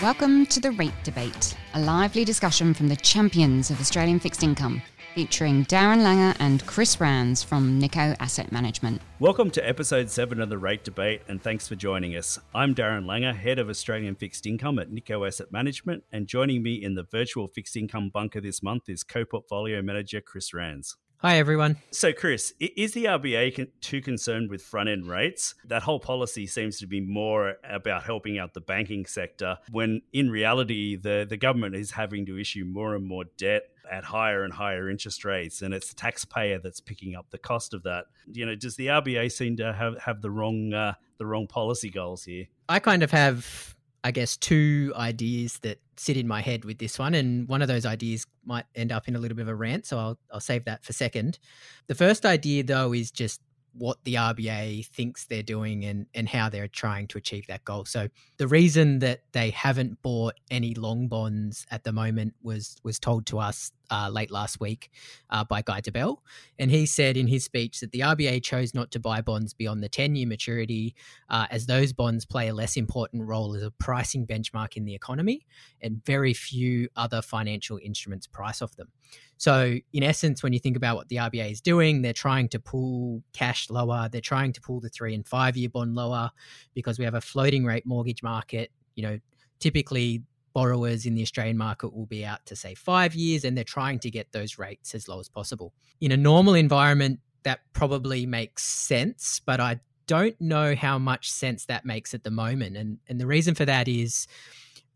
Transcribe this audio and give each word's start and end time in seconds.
Welcome 0.00 0.46
to 0.46 0.60
the 0.60 0.70
Rate 0.70 0.94
Debate, 1.02 1.56
a 1.74 1.80
lively 1.80 2.24
discussion 2.24 2.72
from 2.72 2.86
the 2.86 2.94
champions 2.94 3.68
of 3.68 3.80
Australian 3.80 4.20
fixed 4.20 4.44
income, 4.44 4.80
featuring 5.16 5.64
Darren 5.64 6.04
Langer 6.04 6.36
and 6.38 6.64
Chris 6.66 7.00
Rands 7.00 7.42
from 7.42 7.80
Nikko 7.80 8.14
Asset 8.20 8.52
Management. 8.52 9.02
Welcome 9.18 9.50
to 9.50 9.68
episode 9.68 10.08
7 10.08 10.40
of 10.40 10.50
the 10.50 10.56
Rate 10.56 10.84
Debate, 10.84 11.22
and 11.26 11.42
thanks 11.42 11.66
for 11.66 11.74
joining 11.74 12.14
us. 12.14 12.38
I'm 12.54 12.76
Darren 12.76 13.06
Langer, 13.06 13.34
head 13.34 13.58
of 13.58 13.68
Australian 13.68 14.14
fixed 14.14 14.46
income 14.46 14.78
at 14.78 14.92
Nikko 14.92 15.24
Asset 15.24 15.50
Management, 15.50 16.04
and 16.12 16.28
joining 16.28 16.62
me 16.62 16.74
in 16.74 16.94
the 16.94 17.02
virtual 17.02 17.48
fixed 17.48 17.76
income 17.76 18.08
bunker 18.08 18.40
this 18.40 18.62
month 18.62 18.88
is 18.88 19.02
co 19.02 19.24
portfolio 19.24 19.82
manager 19.82 20.20
Chris 20.20 20.54
Rands. 20.54 20.96
Hi, 21.20 21.38
everyone. 21.38 21.78
So, 21.90 22.12
Chris, 22.12 22.54
is 22.60 22.92
the 22.92 23.06
RBA 23.06 23.70
too 23.80 24.00
concerned 24.00 24.50
with 24.50 24.62
front 24.62 24.88
end 24.88 25.08
rates? 25.08 25.56
That 25.64 25.82
whole 25.82 25.98
policy 25.98 26.46
seems 26.46 26.78
to 26.78 26.86
be 26.86 27.00
more 27.00 27.56
about 27.68 28.04
helping 28.04 28.38
out 28.38 28.54
the 28.54 28.60
banking 28.60 29.04
sector, 29.04 29.58
when 29.72 30.02
in 30.12 30.30
reality, 30.30 30.94
the, 30.94 31.26
the 31.28 31.36
government 31.36 31.74
is 31.74 31.90
having 31.90 32.24
to 32.26 32.38
issue 32.38 32.64
more 32.64 32.94
and 32.94 33.04
more 33.04 33.24
debt 33.36 33.62
at 33.90 34.04
higher 34.04 34.44
and 34.44 34.52
higher 34.52 34.88
interest 34.88 35.24
rates, 35.24 35.60
and 35.60 35.74
it's 35.74 35.88
the 35.88 35.96
taxpayer 35.96 36.60
that's 36.60 36.80
picking 36.80 37.16
up 37.16 37.26
the 37.30 37.38
cost 37.38 37.74
of 37.74 37.82
that. 37.82 38.04
You 38.32 38.46
know, 38.46 38.54
does 38.54 38.76
the 38.76 38.86
RBA 38.86 39.32
seem 39.32 39.56
to 39.56 39.72
have, 39.72 39.98
have 39.98 40.22
the 40.22 40.30
wrong 40.30 40.72
uh, 40.72 40.94
the 41.18 41.26
wrong 41.26 41.48
policy 41.48 41.90
goals 41.90 42.22
here? 42.22 42.46
I 42.68 42.78
kind 42.78 43.02
of 43.02 43.10
have 43.10 43.74
I 44.04 44.10
guess, 44.10 44.36
two 44.36 44.92
ideas 44.96 45.58
that 45.60 45.80
sit 45.96 46.16
in 46.16 46.28
my 46.28 46.40
head 46.40 46.64
with 46.64 46.78
this 46.78 46.98
one. 46.98 47.14
And 47.14 47.48
one 47.48 47.62
of 47.62 47.68
those 47.68 47.84
ideas 47.84 48.26
might 48.44 48.64
end 48.74 48.92
up 48.92 49.08
in 49.08 49.16
a 49.16 49.18
little 49.18 49.36
bit 49.36 49.42
of 49.42 49.48
a 49.48 49.54
rant. 49.54 49.86
So 49.86 49.98
I'll, 49.98 50.18
I'll 50.32 50.40
save 50.40 50.64
that 50.64 50.84
for 50.84 50.92
second. 50.92 51.38
The 51.86 51.94
first 51.94 52.24
idea, 52.24 52.62
though, 52.62 52.92
is 52.92 53.10
just 53.10 53.40
what 53.72 54.02
the 54.04 54.14
RBA 54.14 54.86
thinks 54.86 55.24
they're 55.24 55.42
doing 55.42 55.84
and, 55.84 56.06
and 56.14 56.28
how 56.28 56.48
they're 56.48 56.68
trying 56.68 57.06
to 57.08 57.18
achieve 57.18 57.46
that 57.46 57.64
goal. 57.64 57.84
So 57.84 58.08
the 58.36 58.48
reason 58.48 58.98
that 59.00 59.22
they 59.32 59.50
haven't 59.50 60.02
bought 60.02 60.34
any 60.50 60.74
long 60.74 61.08
bonds 61.08 61.66
at 61.70 61.84
the 61.84 61.92
moment 61.92 62.34
was 62.42 62.76
was 62.82 62.98
told 62.98 63.26
to 63.26 63.38
us 63.38 63.72
uh, 63.90 64.08
late 64.12 64.30
last 64.30 64.60
week 64.60 64.90
uh, 65.30 65.44
by 65.44 65.62
Guy 65.62 65.80
Debelle. 65.80 66.18
And 66.58 66.70
he 66.70 66.86
said 66.86 67.16
in 67.16 67.26
his 67.26 67.44
speech 67.44 67.80
that 67.80 67.92
the 67.92 68.00
RBA 68.00 68.42
chose 68.42 68.74
not 68.74 68.90
to 68.92 69.00
buy 69.00 69.20
bonds 69.20 69.54
beyond 69.54 69.82
the 69.82 69.88
10 69.88 70.16
year 70.16 70.26
maturity 70.26 70.94
uh, 71.28 71.46
as 71.50 71.66
those 71.66 71.92
bonds 71.92 72.24
play 72.24 72.48
a 72.48 72.54
less 72.54 72.76
important 72.76 73.26
role 73.26 73.54
as 73.54 73.62
a 73.62 73.70
pricing 73.70 74.26
benchmark 74.26 74.76
in 74.76 74.84
the 74.84 74.94
economy, 74.94 75.46
and 75.80 76.04
very 76.04 76.34
few 76.34 76.88
other 76.96 77.22
financial 77.22 77.78
instruments 77.82 78.26
price 78.26 78.62
off 78.62 78.76
them. 78.76 78.88
So, 79.36 79.76
in 79.92 80.02
essence, 80.02 80.42
when 80.42 80.52
you 80.52 80.58
think 80.58 80.76
about 80.76 80.96
what 80.96 81.08
the 81.08 81.16
RBA 81.16 81.52
is 81.52 81.60
doing, 81.60 82.02
they're 82.02 82.12
trying 82.12 82.48
to 82.48 82.58
pull 82.58 83.22
cash 83.32 83.70
lower, 83.70 84.08
they're 84.10 84.20
trying 84.20 84.52
to 84.52 84.60
pull 84.60 84.80
the 84.80 84.88
three 84.88 85.14
and 85.14 85.26
five 85.26 85.56
year 85.56 85.68
bond 85.68 85.94
lower 85.94 86.30
because 86.74 86.98
we 86.98 87.04
have 87.04 87.14
a 87.14 87.20
floating 87.20 87.64
rate 87.64 87.86
mortgage 87.86 88.22
market. 88.22 88.72
You 88.96 89.02
know, 89.04 89.18
typically 89.60 90.22
borrowers 90.58 91.06
in 91.06 91.14
the 91.14 91.22
Australian 91.22 91.56
market 91.56 91.94
will 91.94 92.04
be 92.06 92.24
out 92.24 92.44
to 92.44 92.56
say 92.56 92.74
five 92.74 93.14
years 93.14 93.44
and 93.44 93.56
they're 93.56 93.62
trying 93.62 93.96
to 94.00 94.10
get 94.10 94.32
those 94.32 94.58
rates 94.58 94.92
as 94.92 95.06
low 95.06 95.20
as 95.20 95.28
possible. 95.28 95.72
In 96.00 96.10
a 96.10 96.16
normal 96.16 96.54
environment, 96.54 97.20
that 97.44 97.60
probably 97.72 98.26
makes 98.26 98.64
sense, 98.64 99.40
but 99.46 99.60
I 99.60 99.78
don't 100.08 100.34
know 100.40 100.74
how 100.74 100.98
much 100.98 101.30
sense 101.30 101.66
that 101.66 101.84
makes 101.84 102.12
at 102.12 102.24
the 102.24 102.32
moment. 102.32 102.76
And 102.76 102.98
and 103.08 103.20
the 103.20 103.26
reason 103.26 103.54
for 103.54 103.66
that 103.66 103.86
is 103.86 104.26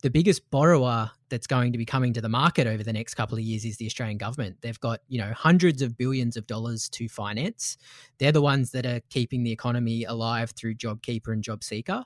the 0.03 0.11
biggest 0.11 0.50
borrower 0.50 1.11
that's 1.28 1.47
going 1.47 1.72
to 1.72 1.78
be 1.78 1.84
coming 1.84 2.12
to 2.12 2.20
the 2.20 2.28
market 2.28 2.67
over 2.67 2.83
the 2.83 2.92
next 2.92 3.14
couple 3.14 3.39
of 3.39 3.45
years 3.45 3.64
is 3.64 3.77
the 3.78 3.86
Australian 3.86 4.19
government. 4.19 4.56
They've 4.61 4.78
got, 4.81 5.00
you 5.09 5.19
know, 5.19 5.33
hundreds 5.34 5.81
of 5.81 5.97
billions 5.97 6.36
of 6.36 6.47
dollars 6.47 6.89
to 6.91 7.09
finance. 7.09 7.78
They're 8.19 8.33
the 8.33 8.42
ones 8.42 8.72
that 8.72 8.84
are 8.84 9.00
keeping 9.11 9.44
the 9.44 9.53
economy 9.53 10.05
alive 10.05 10.50
through 10.50 10.75
JobKeeper 10.75 11.33
and 11.33 11.42
JobSeeker 11.42 12.05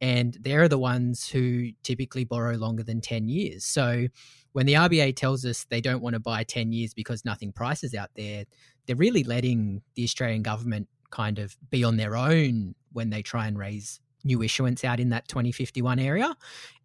and 0.00 0.36
they're 0.40 0.68
the 0.68 0.78
ones 0.78 1.28
who 1.28 1.70
typically 1.82 2.24
borrow 2.24 2.56
longer 2.56 2.82
than 2.82 3.00
10 3.00 3.28
years. 3.28 3.64
So 3.64 4.08
when 4.52 4.66
the 4.66 4.74
RBA 4.74 5.16
tells 5.16 5.44
us 5.44 5.64
they 5.64 5.80
don't 5.80 6.02
want 6.02 6.14
to 6.14 6.20
buy 6.20 6.44
10 6.44 6.72
years 6.72 6.94
because 6.94 7.24
nothing 7.24 7.52
prices 7.52 7.94
out 7.94 8.10
there, 8.16 8.44
they're 8.86 8.96
really 8.96 9.24
letting 9.24 9.82
the 9.94 10.04
Australian 10.04 10.42
government 10.42 10.88
kind 11.10 11.38
of 11.38 11.56
be 11.70 11.84
on 11.84 11.96
their 11.96 12.16
own 12.16 12.74
when 12.92 13.10
they 13.10 13.22
try 13.22 13.46
and 13.46 13.58
raise 13.58 14.00
new 14.24 14.42
issuance 14.42 14.84
out 14.84 15.00
in 15.00 15.10
that 15.10 15.28
2051 15.28 15.98
area. 15.98 16.34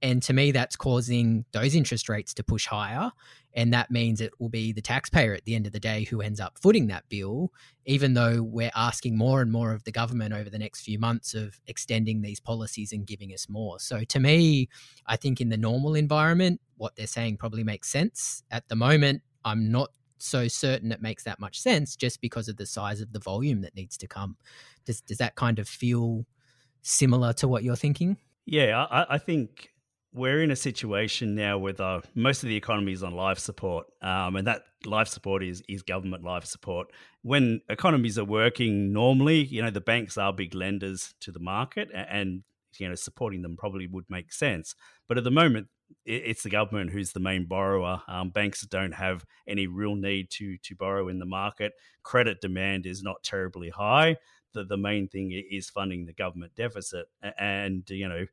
And 0.02 0.22
to 0.24 0.34
me, 0.34 0.52
that's 0.52 0.76
causing 0.76 1.46
those 1.52 1.76
interest 1.76 2.10
rates 2.10 2.34
to 2.36 2.44
push 2.44 2.68
higher. 2.68 3.12
And 3.54 3.74
that 3.74 3.90
means 3.90 4.22
it 4.22 4.32
will 4.40 4.50
be 4.50 4.72
the 4.72 4.82
taxpayer 4.82 5.34
at 5.34 5.46
the 5.46 5.56
end 5.56 5.66
of 5.66 5.74
the 5.74 5.80
day 5.80 6.04
who 6.04 6.22
ends 6.22 6.40
up 6.40 6.60
footing 6.62 6.88
that 6.88 7.10
bill, 7.10 7.52
even 7.86 8.14
though 8.14 8.44
we're 8.44 8.72
asking 8.76 9.18
more 9.18 9.42
and 9.42 9.52
more 9.52 9.74
of 9.74 9.84
the 9.86 9.92
government 9.92 10.34
over 10.34 10.50
the 10.50 10.60
next 10.60 10.82
few 10.82 11.00
months 11.00 11.34
of 11.34 11.60
extending 11.66 12.22
these 12.22 12.40
policies 12.40 12.92
and 12.92 13.08
giving 13.08 13.34
us 13.34 13.50
more. 13.50 13.80
So 13.80 14.04
to 14.04 14.20
me, 14.20 14.70
I 15.08 15.16
think 15.16 15.42
in 15.42 15.50
the 15.50 15.58
normal 15.58 15.96
environment, 15.96 16.62
what 16.78 16.96
they're 16.96 17.08
saying 17.08 17.38
probably 17.38 17.64
makes 17.64 17.90
sense. 17.90 18.44
At 18.52 18.70
the 18.70 18.76
moment, 18.76 19.24
I'm 19.44 19.72
not 19.72 19.90
so 20.22 20.48
certain 20.48 20.92
it 20.92 21.02
makes 21.02 21.24
that 21.24 21.40
much 21.40 21.60
sense 21.60 21.96
just 21.96 22.22
because 22.22 22.50
of 22.50 22.58
the 22.58 22.66
size 22.66 23.02
of 23.02 23.14
the 23.14 23.20
volume 23.20 23.62
that 23.62 23.76
needs 23.76 23.98
to 23.98 24.08
come. 24.08 24.38
Does 24.86 25.02
does 25.02 25.18
that 25.18 25.36
kind 25.36 25.60
of 25.60 25.68
feel 25.68 26.26
similar 26.82 27.34
to 27.34 27.48
what 27.48 27.64
you're 27.64 27.76
thinking? 27.76 28.18
Yeah, 28.46 28.86
I, 28.90 29.16
I 29.16 29.18
think 29.18 29.70
we're 30.14 30.42
in 30.42 30.52
a 30.52 30.56
situation 30.56 31.36
now 31.36 31.58
where 31.58 31.74
the, 31.74 32.02
most 32.16 32.44
of 32.44 32.50
the 32.50 32.56
economy 32.56 32.94
is 32.94 33.04
on 33.04 33.14
life 33.14 33.40
support, 33.40 33.88
um, 34.02 34.36
and 34.36 34.48
that 34.48 34.64
life 34.86 35.08
support 35.08 35.44
is 35.44 35.62
is 35.68 35.84
government 35.84 36.24
life 36.24 36.46
support. 36.46 36.88
When 37.22 37.62
economies 37.70 38.18
are 38.18 38.26
working 38.26 38.92
normally, 38.94 39.44
you 39.44 39.62
know 39.62 39.70
the 39.70 39.82
banks 39.82 40.18
are 40.18 40.34
big 40.34 40.56
lenders 40.56 41.14
to 41.22 41.32
the 41.32 41.40
market, 41.40 41.90
and 41.94 42.44
you 42.78 42.90
know 42.90 42.96
supporting 42.96 43.42
them 43.42 43.56
probably 43.58 43.88
would 43.88 44.06
make 44.10 44.34
sense. 44.34 44.74
But 45.08 45.18
at 45.18 45.24
the 45.24 45.32
moment, 45.32 45.68
it's 46.06 46.44
the 46.44 46.50
government 46.50 46.92
who's 46.92 47.12
the 47.12 47.20
main 47.20 47.46
borrower. 47.46 48.02
Um, 48.08 48.30
banks 48.30 48.62
don't 48.62 48.94
have 48.94 49.26
any 49.48 49.68
real 49.68 49.96
need 49.96 50.30
to 50.32 50.58
to 50.58 50.76
borrow 50.76 51.08
in 51.10 51.20
the 51.20 51.26
market. 51.26 51.74
Credit 52.04 52.42
demand 52.42 52.86
is 52.86 53.04
not 53.04 53.24
terribly 53.24 53.70
high 53.70 54.18
the, 54.54 54.64
the 54.64 54.78
main 54.78 55.08
thing 55.08 55.32
is 55.52 55.70
funding 55.70 56.06
the 56.06 56.14
government 56.14 56.54
deficit. 56.56 57.08
And, 57.38 57.84
you 57.90 58.08
know, 58.08 58.26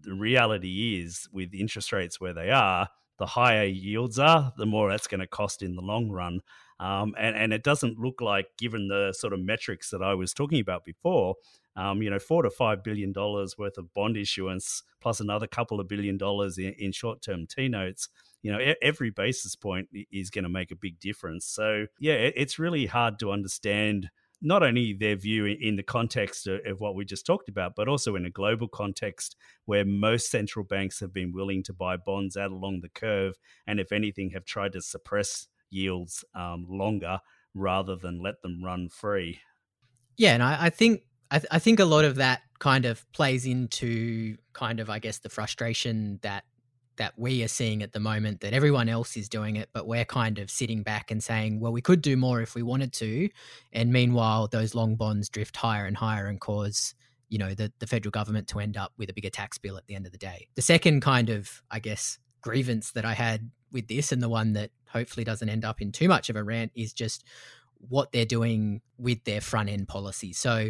the 0.00 0.14
reality 0.14 1.02
is 1.02 1.28
with 1.32 1.54
interest 1.54 1.92
rates 1.92 2.20
where 2.20 2.34
they 2.34 2.50
are, 2.50 2.88
the 3.18 3.26
higher 3.26 3.66
yields 3.66 4.18
are, 4.18 4.52
the 4.56 4.66
more 4.66 4.90
that's 4.90 5.06
going 5.06 5.20
to 5.20 5.26
cost 5.26 5.62
in 5.62 5.76
the 5.76 5.82
long 5.82 6.10
run. 6.10 6.40
Um, 6.78 7.14
and, 7.18 7.36
and 7.36 7.52
it 7.52 7.62
doesn't 7.62 7.98
look 7.98 8.22
like, 8.22 8.46
given 8.56 8.88
the 8.88 9.12
sort 9.12 9.34
of 9.34 9.40
metrics 9.40 9.90
that 9.90 10.02
I 10.02 10.14
was 10.14 10.32
talking 10.32 10.60
about 10.60 10.84
before, 10.84 11.34
um, 11.76 12.02
you 12.02 12.08
know, 12.08 12.18
four 12.18 12.42
to 12.42 12.50
five 12.50 12.82
billion 12.82 13.12
dollars 13.12 13.58
worth 13.58 13.76
of 13.76 13.92
bond 13.92 14.16
issuance, 14.16 14.82
plus 15.00 15.20
another 15.20 15.46
couple 15.46 15.80
of 15.80 15.88
billion 15.88 16.16
dollars 16.16 16.56
in, 16.56 16.74
in 16.78 16.92
short-term 16.92 17.46
T 17.46 17.68
notes. 17.68 18.08
You 18.42 18.52
know, 18.52 18.74
every 18.80 19.10
basis 19.10 19.54
point 19.54 19.88
is 20.10 20.30
going 20.30 20.44
to 20.44 20.48
make 20.50 20.70
a 20.70 20.76
big 20.76 20.98
difference. 20.98 21.44
So, 21.44 21.86
yeah, 21.98 22.14
it's 22.14 22.58
really 22.58 22.86
hard 22.86 23.18
to 23.18 23.32
understand 23.32 24.08
not 24.42 24.62
only 24.62 24.92
their 24.92 25.16
view 25.16 25.44
in 25.44 25.76
the 25.76 25.82
context 25.82 26.46
of 26.46 26.80
what 26.80 26.94
we 26.94 27.04
just 27.04 27.26
talked 27.26 27.48
about, 27.48 27.74
but 27.76 27.88
also 27.88 28.16
in 28.16 28.24
a 28.24 28.30
global 28.30 28.68
context 28.68 29.36
where 29.66 29.84
most 29.84 30.30
central 30.30 30.64
banks 30.64 31.00
have 31.00 31.12
been 31.12 31.32
willing 31.32 31.62
to 31.64 31.72
buy 31.72 31.96
bonds 31.96 32.36
out 32.36 32.50
along 32.50 32.80
the 32.80 32.88
curve, 32.88 33.34
and 33.66 33.78
if 33.78 33.92
anything, 33.92 34.30
have 34.30 34.44
tried 34.44 34.72
to 34.72 34.80
suppress 34.80 35.46
yields 35.70 36.24
um, 36.34 36.66
longer 36.68 37.20
rather 37.54 37.96
than 37.96 38.22
let 38.22 38.40
them 38.42 38.62
run 38.64 38.88
free. 38.88 39.40
Yeah, 40.16 40.34
and 40.34 40.42
I, 40.42 40.66
I 40.66 40.70
think 40.70 41.02
I, 41.30 41.38
th- 41.38 41.48
I 41.50 41.58
think 41.58 41.80
a 41.80 41.84
lot 41.84 42.04
of 42.04 42.16
that 42.16 42.42
kind 42.58 42.84
of 42.84 43.10
plays 43.12 43.46
into 43.46 44.36
kind 44.52 44.80
of 44.80 44.90
I 44.90 44.98
guess 44.98 45.18
the 45.18 45.28
frustration 45.28 46.18
that 46.22 46.44
that 47.00 47.14
we 47.16 47.42
are 47.42 47.48
seeing 47.48 47.82
at 47.82 47.94
the 47.94 47.98
moment 47.98 48.42
that 48.42 48.52
everyone 48.52 48.86
else 48.86 49.16
is 49.16 49.26
doing 49.26 49.56
it, 49.56 49.70
but 49.72 49.86
we're 49.86 50.04
kind 50.04 50.38
of 50.38 50.50
sitting 50.50 50.82
back 50.82 51.10
and 51.10 51.24
saying, 51.24 51.58
well, 51.58 51.72
we 51.72 51.80
could 51.80 52.02
do 52.02 52.14
more 52.14 52.42
if 52.42 52.54
we 52.54 52.62
wanted 52.62 52.92
to. 52.92 53.30
And 53.72 53.90
meanwhile, 53.90 54.48
those 54.48 54.74
long 54.74 54.96
bonds 54.96 55.30
drift 55.30 55.56
higher 55.56 55.86
and 55.86 55.96
higher 55.96 56.26
and 56.26 56.38
cause, 56.38 56.94
you 57.30 57.38
know, 57.38 57.54
the, 57.54 57.72
the 57.78 57.86
federal 57.86 58.10
government 58.10 58.48
to 58.48 58.60
end 58.60 58.76
up 58.76 58.92
with 58.98 59.08
a 59.08 59.14
bigger 59.14 59.30
tax 59.30 59.56
bill 59.56 59.78
at 59.78 59.86
the 59.86 59.94
end 59.94 60.04
of 60.04 60.12
the 60.12 60.18
day. 60.18 60.48
The 60.56 60.62
second 60.62 61.00
kind 61.00 61.30
of, 61.30 61.62
I 61.70 61.78
guess, 61.78 62.18
grievance 62.42 62.92
that 62.92 63.06
I 63.06 63.14
had 63.14 63.50
with 63.72 63.88
this 63.88 64.12
and 64.12 64.22
the 64.22 64.28
one 64.28 64.52
that 64.52 64.70
hopefully 64.90 65.24
doesn't 65.24 65.48
end 65.48 65.64
up 65.64 65.80
in 65.80 65.92
too 65.92 66.06
much 66.06 66.28
of 66.28 66.36
a 66.36 66.44
rant 66.44 66.70
is 66.74 66.92
just 66.92 67.24
what 67.78 68.12
they're 68.12 68.26
doing 68.26 68.82
with 68.98 69.24
their 69.24 69.40
front 69.40 69.70
end 69.70 69.88
policy. 69.88 70.34
So 70.34 70.68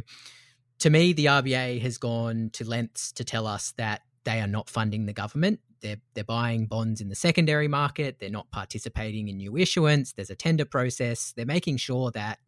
to 0.78 0.90
me, 0.90 1.12
the 1.12 1.26
RBA 1.26 1.80
has 1.82 1.98
gone 1.98 2.50
to 2.52 2.64
lengths 2.64 3.10
to 3.14 3.24
tell 3.24 3.48
us 3.48 3.74
that 3.78 4.02
they 4.24 4.40
are 4.40 4.46
not 4.46 4.68
funding 4.68 5.06
the 5.06 5.12
government 5.12 5.60
they're 5.80 5.96
they're 6.14 6.24
buying 6.24 6.66
bonds 6.66 7.00
in 7.00 7.08
the 7.08 7.14
secondary 7.14 7.68
market. 7.68 8.18
They're 8.18 8.30
not 8.30 8.50
participating 8.50 9.28
in 9.28 9.36
new 9.36 9.56
issuance. 9.56 10.12
There's 10.12 10.30
a 10.30 10.34
tender 10.34 10.64
process. 10.64 11.32
They're 11.36 11.46
making 11.46 11.78
sure 11.78 12.10
that 12.12 12.38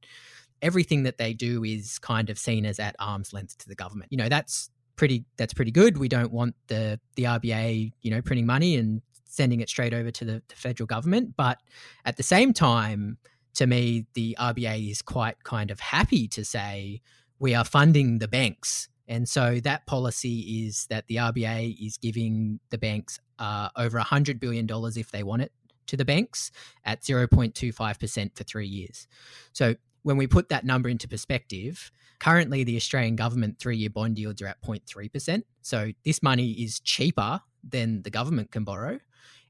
everything 0.61 1.03
that 1.03 1.19
they 1.19 1.35
do 1.35 1.65
is 1.65 1.99
kind 1.99 2.31
of 2.31 2.39
seen 2.39 2.65
as 2.65 2.79
at 2.79 2.95
arm's 2.99 3.33
length 3.33 3.59
to 3.59 3.69
the 3.69 3.75
government. 3.75 4.13
You 4.13 4.19
know, 4.19 4.29
that's 4.29 4.71
pretty 4.97 5.25
that's 5.37 5.55
pretty 5.55 5.71
good. 5.71 5.99
We 5.99 6.09
don't 6.09 6.33
want 6.33 6.55
the 6.69 7.01
the 7.17 7.25
RBA, 7.25 7.93
you 8.03 8.11
know, 8.11 8.23
printing 8.23 8.47
money 8.47 8.77
and 8.77 9.03
sending 9.25 9.61
it 9.61 9.69
straight 9.69 9.95
over 9.95 10.11
to 10.11 10.25
the, 10.25 10.43
the 10.49 10.55
federal 10.55 10.87
government. 10.87 11.35
But 11.37 11.59
at 12.05 12.19
the 12.19 12.23
same 12.23 12.53
time, 12.53 13.17
to 13.55 13.67
me, 13.67 14.07
the 14.13 14.37
RBA 14.39 14.91
is 14.91 15.01
quite 15.01 15.43
kind 15.45 15.71
of 15.71 15.81
happy 15.81 16.29
to 16.29 16.45
say 16.45 17.01
we 17.39 17.55
are 17.55 17.65
funding 17.65 18.19
the 18.19 18.29
banks 18.29 18.89
and 19.09 19.29
so 19.29 19.61
that 19.61 19.87
policy 19.87 20.67
is 20.67 20.87
that 20.91 21.07
the 21.07 21.17
RBA 21.17 21.77
is 21.85 21.97
giving 21.99 22.61
the 22.71 22.79
banks 22.79 23.19
uh, 23.39 23.69
over 23.77 23.99
$100 23.99 24.39
billion 24.39 24.67
if 24.97 25.11
they 25.11 25.23
want 25.23 25.43
it 25.43 25.53
to 25.87 25.97
the 25.97 26.05
banks 26.05 26.51
at 26.85 27.03
0.25% 27.03 28.37
for 28.37 28.45
three 28.45 28.67
years. 28.67 29.07
So 29.53 29.75
when 30.03 30.17
we 30.17 30.27
put 30.27 30.49
that 30.49 30.65
number 30.65 30.89
into 30.89 31.09
perspective, 31.09 31.91
currently 32.21 32.65
the 32.65 32.77
Australian 32.77 33.17
government 33.17 33.59
three 33.59 33.77
year 33.77 33.91
bond 33.91 34.19
yields 34.19 34.41
are 34.43 34.47
at 34.47 34.63
0.3%. 34.63 35.43
So 35.63 35.93
this 36.05 36.23
money 36.23 36.53
is 36.53 36.81
cheaper 36.81 37.41
than 37.69 38.03
the 38.03 38.11
government 38.11 38.51
can 38.51 38.65
borrow. 38.65 38.99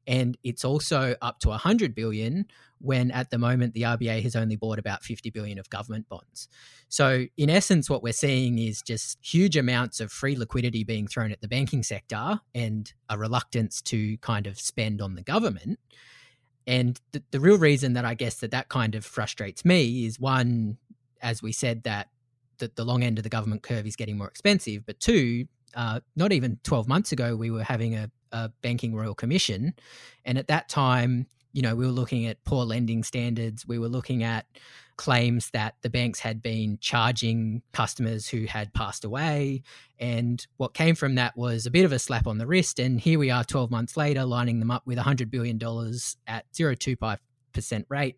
And 0.07 0.37
it's 0.43 0.65
also 0.65 1.15
up 1.23 1.39
to 1.41 1.49
100 1.49 1.95
billion 1.95 2.47
when 2.79 3.13
at 3.13 3.31
the 3.31 3.39
moment 3.39 3.75
the 3.75 3.83
RBA 3.83 4.23
has 4.23 4.35
only 4.35 4.57
bought 4.57 4.79
about 4.79 5.05
50 5.05 5.31
billion 5.31 5.59
of 5.59 5.71
government 5.71 6.09
bonds. 6.09 6.49
So 6.89 7.27
in 7.37 7.49
essence 7.49 7.89
what 7.89 8.03
we're 8.03 8.13
seeing 8.13 8.59
is 8.59 8.83
just 8.83 9.19
huge 9.23 9.57
amounts 9.57 10.01
of 10.01 10.11
free 10.11 10.37
liquidity 10.37 10.83
being 10.83 11.07
thrown 11.07 11.31
at 11.31 11.41
the 11.41 11.49
banking 11.49 11.85
sector 11.85 12.41
and 12.55 12.93
a 13.09 13.17
reluctance 13.17 13.81
to 13.83 14.17
kind 14.19 14.49
of 14.49 14.59
spend 14.59 15.01
on 15.01 15.15
the 15.15 15.23
government. 15.23 15.79
And 16.67 17.01
the, 17.13 17.23
the 17.31 17.41
real 17.41 17.59
reason 17.59 17.93
that 17.95 18.05
I 18.05 18.15
guess 18.15 18.37
that 18.41 18.51
that 18.51 18.69
kind 18.69 18.95
of 18.95 19.05
frustrates 19.05 19.65
me 19.65 20.07
is 20.07 20.19
one, 20.19 20.79
as 21.21 21.43
we 21.43 21.53
said, 21.53 21.85
that 21.85 22.09
the, 22.59 22.71
the 22.75 22.85
long 22.85 23.03
end 23.03 23.19
of 23.19 23.25
the 23.25 23.31
government 23.31 23.63
curve 23.63 23.87
is 23.87 23.97
getting 23.97 24.19
more 24.19 24.29
expensive, 24.29 24.87
but 24.87 25.01
two, 25.01 25.47
uh, 25.75 26.01
not 26.17 26.33
even 26.33 26.59
12 26.63 26.87
months 26.87 27.13
ago, 27.13 27.35
we 27.37 27.51
were 27.51 27.65
having 27.65 27.95
a, 27.95 28.11
a 28.33 28.49
banking 28.63 28.95
royal 28.95 29.15
commission. 29.15 29.75
And 30.25 30.39
at 30.39 30.49
that 30.49 30.69
time, 30.69 31.27
you 31.53 31.63
know, 31.63 31.77
we 31.77 31.87
were 31.87 31.93
looking 31.93 32.27
at 32.27 32.43
poor 32.45 32.65
lending 32.65 33.03
standards. 33.03 33.67
We 33.67 33.79
were 33.79 33.89
looking 33.89 34.23
at 34.23 34.47
claims 34.97 35.51
that 35.51 35.75
the 35.83 35.91
banks 35.91 36.21
had 36.21 36.43
been 36.43 36.79
charging 36.81 37.63
customers 37.73 38.29
who 38.29 38.45
had 38.45 38.73
passed 38.73 39.05
away. 39.05 39.63
And 39.99 40.45
what 40.57 40.75
came 40.75 40.95
from 40.95 41.17
that 41.17 41.37
was 41.37 41.67
a 41.67 41.71
bit 41.71 41.85
of 41.85 41.93
a 41.93 41.99
slap 41.99 42.27
on 42.27 42.39
the 42.39 42.47
wrist. 42.47 42.79
And 42.79 43.01
here 43.01 43.19
we 43.19 43.31
are 43.31 43.45
12 43.45 43.71
months 43.71 43.97
later, 43.97 44.25
lining 44.25 44.61
them 44.61 44.71
up 44.71 44.87
with 44.87 44.99
$100 44.99 45.31
billion 45.31 45.57
at 46.27 46.51
0.25% 46.53 47.85
rate, 47.89 48.17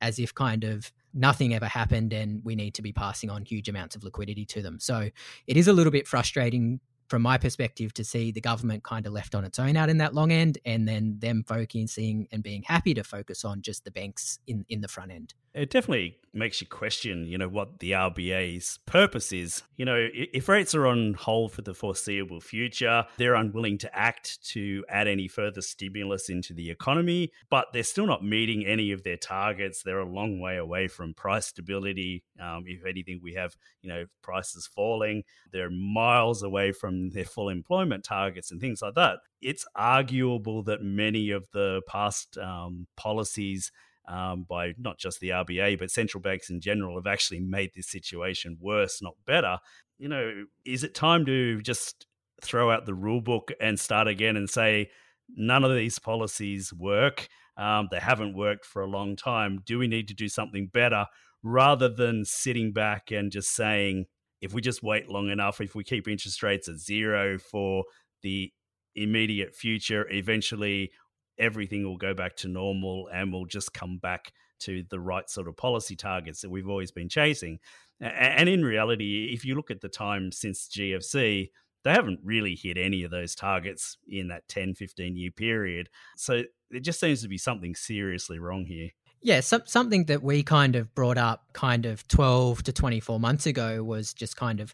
as 0.00 0.18
if 0.18 0.34
kind 0.34 0.64
of 0.64 0.92
nothing 1.14 1.54
ever 1.54 1.66
happened 1.66 2.12
and 2.12 2.44
we 2.44 2.56
need 2.56 2.74
to 2.74 2.82
be 2.82 2.92
passing 2.92 3.30
on 3.30 3.44
huge 3.44 3.68
amounts 3.68 3.94
of 3.94 4.02
liquidity 4.02 4.44
to 4.44 4.60
them. 4.60 4.80
So 4.80 5.10
it 5.46 5.56
is 5.56 5.68
a 5.68 5.72
little 5.72 5.92
bit 5.92 6.08
frustrating 6.08 6.80
from 7.08 7.22
my 7.22 7.38
perspective, 7.38 7.92
to 7.94 8.04
see 8.04 8.32
the 8.32 8.40
government 8.40 8.82
kind 8.84 9.06
of 9.06 9.12
left 9.12 9.34
on 9.34 9.44
its 9.44 9.58
own 9.58 9.76
out 9.76 9.88
in 9.88 9.98
that 9.98 10.14
long 10.14 10.32
end, 10.32 10.58
and 10.64 10.88
then 10.88 11.16
them 11.18 11.44
focusing 11.46 12.28
and 12.32 12.42
being 12.42 12.62
happy 12.62 12.94
to 12.94 13.04
focus 13.04 13.44
on 13.44 13.62
just 13.62 13.84
the 13.84 13.90
banks 13.90 14.38
in 14.46 14.64
in 14.68 14.80
the 14.80 14.88
front 14.88 15.12
end. 15.12 15.34
It 15.54 15.70
definitely 15.70 16.18
makes 16.32 16.60
you 16.60 16.66
question, 16.66 17.26
you 17.26 17.38
know, 17.38 17.46
what 17.46 17.78
the 17.78 17.92
RBA's 17.92 18.80
purpose 18.86 19.32
is. 19.32 19.62
You 19.76 19.84
know, 19.84 20.08
if 20.12 20.48
rates 20.48 20.74
are 20.74 20.86
on 20.86 21.14
hold 21.14 21.52
for 21.52 21.62
the 21.62 21.74
foreseeable 21.74 22.40
future, 22.40 23.04
they're 23.18 23.36
unwilling 23.36 23.78
to 23.78 23.96
act 23.96 24.44
to 24.48 24.84
add 24.88 25.06
any 25.06 25.28
further 25.28 25.62
stimulus 25.62 26.28
into 26.28 26.54
the 26.54 26.70
economy, 26.70 27.30
but 27.50 27.68
they're 27.72 27.84
still 27.84 28.06
not 28.06 28.24
meeting 28.24 28.66
any 28.66 28.90
of 28.90 29.04
their 29.04 29.16
targets. 29.16 29.84
They're 29.84 30.00
a 30.00 30.04
long 30.04 30.40
way 30.40 30.56
away 30.56 30.88
from 30.88 31.14
price 31.14 31.46
stability. 31.46 32.24
Um, 32.40 32.64
if 32.66 32.84
anything, 32.84 33.20
we 33.22 33.34
have, 33.34 33.56
you 33.80 33.88
know, 33.88 34.06
prices 34.22 34.66
falling. 34.66 35.22
They're 35.52 35.70
miles 35.70 36.42
away 36.42 36.72
from 36.72 36.93
their 37.10 37.24
full 37.24 37.48
employment 37.48 38.04
targets 38.04 38.50
and 38.50 38.60
things 38.60 38.82
like 38.82 38.94
that. 38.94 39.18
It's 39.40 39.66
arguable 39.74 40.62
that 40.64 40.82
many 40.82 41.30
of 41.30 41.46
the 41.52 41.82
past 41.88 42.38
um, 42.38 42.86
policies 42.96 43.70
um, 44.08 44.44
by 44.48 44.74
not 44.78 44.98
just 44.98 45.20
the 45.20 45.30
RBA, 45.30 45.78
but 45.78 45.90
central 45.90 46.20
banks 46.20 46.50
in 46.50 46.60
general 46.60 46.96
have 46.96 47.06
actually 47.06 47.40
made 47.40 47.70
this 47.74 47.88
situation 47.88 48.58
worse, 48.60 49.00
not 49.02 49.14
better. 49.26 49.58
You 49.98 50.08
know, 50.08 50.44
is 50.64 50.84
it 50.84 50.94
time 50.94 51.24
to 51.26 51.60
just 51.62 52.06
throw 52.42 52.70
out 52.70 52.86
the 52.86 52.94
rule 52.94 53.20
book 53.20 53.52
and 53.60 53.78
start 53.78 54.08
again 54.08 54.36
and 54.36 54.48
say, 54.48 54.90
none 55.34 55.64
of 55.64 55.74
these 55.74 55.98
policies 55.98 56.72
work? 56.72 57.28
Um, 57.56 57.88
they 57.90 58.00
haven't 58.00 58.36
worked 58.36 58.66
for 58.66 58.82
a 58.82 58.88
long 58.88 59.16
time. 59.16 59.60
Do 59.64 59.78
we 59.78 59.86
need 59.86 60.08
to 60.08 60.14
do 60.14 60.28
something 60.28 60.68
better 60.72 61.06
rather 61.42 61.88
than 61.88 62.24
sitting 62.24 62.72
back 62.72 63.10
and 63.10 63.30
just 63.30 63.54
saying, 63.54 64.06
if 64.40 64.52
we 64.52 64.60
just 64.60 64.82
wait 64.82 65.08
long 65.08 65.30
enough, 65.30 65.60
if 65.60 65.74
we 65.74 65.84
keep 65.84 66.08
interest 66.08 66.42
rates 66.42 66.68
at 66.68 66.76
zero 66.76 67.38
for 67.38 67.84
the 68.22 68.52
immediate 68.94 69.54
future, 69.54 70.06
eventually 70.10 70.90
everything 71.38 71.84
will 71.84 71.96
go 71.96 72.14
back 72.14 72.36
to 72.36 72.48
normal 72.48 73.08
and 73.12 73.32
we'll 73.32 73.46
just 73.46 73.72
come 73.72 73.98
back 73.98 74.32
to 74.60 74.84
the 74.90 75.00
right 75.00 75.28
sort 75.28 75.48
of 75.48 75.56
policy 75.56 75.96
targets 75.96 76.40
that 76.40 76.50
we've 76.50 76.68
always 76.68 76.90
been 76.90 77.08
chasing. 77.08 77.58
And 78.00 78.48
in 78.48 78.64
reality, 78.64 79.30
if 79.32 79.44
you 79.44 79.54
look 79.54 79.70
at 79.70 79.80
the 79.80 79.88
time 79.88 80.32
since 80.32 80.68
GFC, 80.68 81.48
they 81.84 81.90
haven't 81.90 82.20
really 82.22 82.54
hit 82.54 82.78
any 82.78 83.02
of 83.02 83.10
those 83.10 83.34
targets 83.34 83.98
in 84.08 84.28
that 84.28 84.48
10, 84.48 84.74
15 84.74 85.16
year 85.16 85.30
period. 85.30 85.88
So 86.16 86.44
it 86.70 86.80
just 86.80 87.00
seems 87.00 87.22
to 87.22 87.28
be 87.28 87.38
something 87.38 87.74
seriously 87.74 88.38
wrong 88.38 88.64
here. 88.64 88.90
Yeah, 89.24 89.40
some, 89.40 89.62
something 89.64 90.04
that 90.04 90.22
we 90.22 90.44
kind 90.44 90.76
of 90.76 90.94
brought 90.94 91.18
up 91.18 91.46
kind 91.52 91.86
of 91.86 92.06
12 92.06 92.62
to 92.64 92.72
24 92.72 93.18
months 93.18 93.46
ago 93.46 93.82
was 93.82 94.14
just 94.14 94.36
kind 94.36 94.60
of 94.60 94.72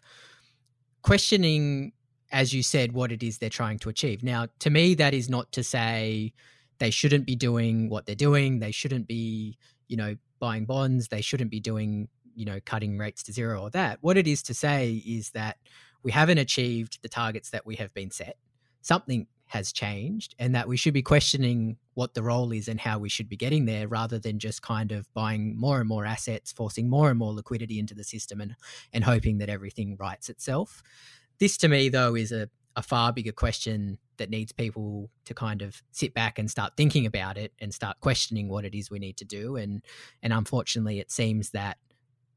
questioning 1.01 1.93
as 2.31 2.53
you 2.53 2.63
said, 2.63 2.93
what 2.93 3.11
it 3.11 3.21
is 3.21 3.37
they're 3.37 3.49
trying 3.49 3.77
to 3.79 3.89
achieve. 3.89 4.23
Now, 4.23 4.47
to 4.59 4.69
me, 4.69 4.95
that 4.95 5.13
is 5.13 5.29
not 5.29 5.51
to 5.53 5.63
say 5.63 6.33
they 6.79 6.89
shouldn't 6.89 7.25
be 7.25 7.35
doing 7.35 7.89
what 7.89 8.05
they're 8.05 8.15
doing. 8.15 8.59
They 8.59 8.71
shouldn't 8.71 9.07
be, 9.07 9.57
you 9.87 9.97
know, 9.97 10.15
buying 10.39 10.65
bonds. 10.65 11.09
They 11.09 11.21
shouldn't 11.21 11.51
be 11.51 11.59
doing, 11.59 12.07
you 12.33 12.45
know, 12.45 12.59
cutting 12.65 12.97
rates 12.97 13.23
to 13.23 13.33
zero 13.33 13.61
or 13.61 13.69
that. 13.71 13.99
What 14.01 14.17
it 14.17 14.27
is 14.27 14.41
to 14.43 14.53
say 14.53 15.03
is 15.05 15.31
that 15.31 15.57
we 16.03 16.11
haven't 16.11 16.37
achieved 16.37 16.99
the 17.01 17.09
targets 17.09 17.49
that 17.49 17.65
we 17.65 17.75
have 17.75 17.93
been 17.93 18.11
set. 18.11 18.37
Something 18.81 19.27
has 19.51 19.73
changed, 19.73 20.33
and 20.39 20.55
that 20.55 20.67
we 20.67 20.77
should 20.77 20.93
be 20.93 21.01
questioning 21.01 21.75
what 21.93 22.13
the 22.13 22.23
role 22.23 22.53
is 22.53 22.69
and 22.69 22.79
how 22.79 22.97
we 22.97 23.09
should 23.09 23.27
be 23.27 23.35
getting 23.35 23.65
there 23.65 23.85
rather 23.85 24.17
than 24.17 24.39
just 24.39 24.61
kind 24.61 24.93
of 24.93 25.13
buying 25.13 25.59
more 25.59 25.79
and 25.79 25.89
more 25.89 26.05
assets, 26.05 26.53
forcing 26.53 26.89
more 26.89 27.09
and 27.09 27.19
more 27.19 27.33
liquidity 27.33 27.77
into 27.77 27.93
the 27.93 28.03
system 28.03 28.39
and, 28.39 28.55
and 28.93 29.03
hoping 29.03 29.39
that 29.39 29.49
everything 29.49 29.97
rights 29.99 30.29
itself. 30.29 30.81
This 31.37 31.57
to 31.57 31.67
me, 31.67 31.89
though, 31.89 32.15
is 32.15 32.31
a, 32.31 32.49
a 32.77 32.81
far 32.81 33.11
bigger 33.11 33.33
question 33.33 33.97
that 34.15 34.29
needs 34.29 34.53
people 34.53 35.09
to 35.25 35.33
kind 35.33 35.61
of 35.61 35.83
sit 35.91 36.13
back 36.13 36.39
and 36.39 36.49
start 36.49 36.77
thinking 36.77 37.05
about 37.05 37.37
it 37.37 37.51
and 37.59 37.73
start 37.73 37.99
questioning 37.99 38.47
what 38.47 38.63
it 38.63 38.73
is 38.73 38.89
we 38.89 38.99
need 38.99 39.17
to 39.17 39.25
do. 39.25 39.57
And 39.57 39.83
and 40.23 40.31
unfortunately, 40.31 40.99
it 40.99 41.11
seems 41.11 41.49
that 41.49 41.77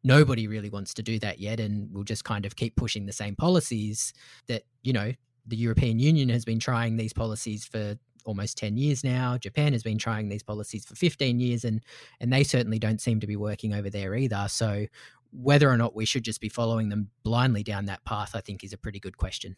nobody 0.03 0.49
really 0.49 0.71
wants 0.71 0.95
to 0.95 1.03
do 1.03 1.21
that 1.21 1.39
yet, 1.39 1.61
and 1.61 1.89
we'll 1.93 2.03
just 2.03 2.25
kind 2.25 2.45
of 2.45 2.57
keep 2.57 2.75
pushing 2.75 3.07
the 3.07 3.13
same 3.13 3.37
policies 3.37 4.13
that 4.49 4.65
you 4.83 4.93
know 4.93 5.13
the 5.47 5.57
European 5.57 5.99
Union 5.99 6.29
has 6.29 6.45
been 6.45 6.59
trying 6.59 6.97
these 6.97 7.13
policies 7.13 7.65
for 7.65 7.97
almost 8.25 8.57
10 8.57 8.77
years 8.77 9.05
now. 9.05 9.37
Japan 9.37 9.73
has 9.73 9.83
been 9.83 9.99
trying 9.99 10.29
these 10.29 10.43
policies 10.43 10.85
for 10.85 10.95
15 10.95 11.41
years 11.41 11.65
and 11.65 11.83
and 12.21 12.33
they 12.33 12.43
certainly 12.43 12.79
don't 12.79 13.01
seem 13.01 13.21
to 13.21 13.27
be 13.27 13.37
working 13.37 13.75
over 13.75 13.91
there 13.91 14.15
either. 14.15 14.47
So 14.49 14.87
whether 15.35 15.69
or 15.69 15.77
not 15.77 15.95
we 15.95 16.05
should 16.05 16.25
just 16.25 16.41
be 16.41 16.49
following 16.49 16.89
them 16.89 17.11
blindly 17.23 17.63
down 17.63 17.87
that 17.87 18.05
path, 18.05 18.35
I 18.35 18.41
think, 18.41 18.63
is 18.63 18.73
a 18.73 18.79
pretty 18.79 19.01
good 19.01 19.17
question. 19.17 19.57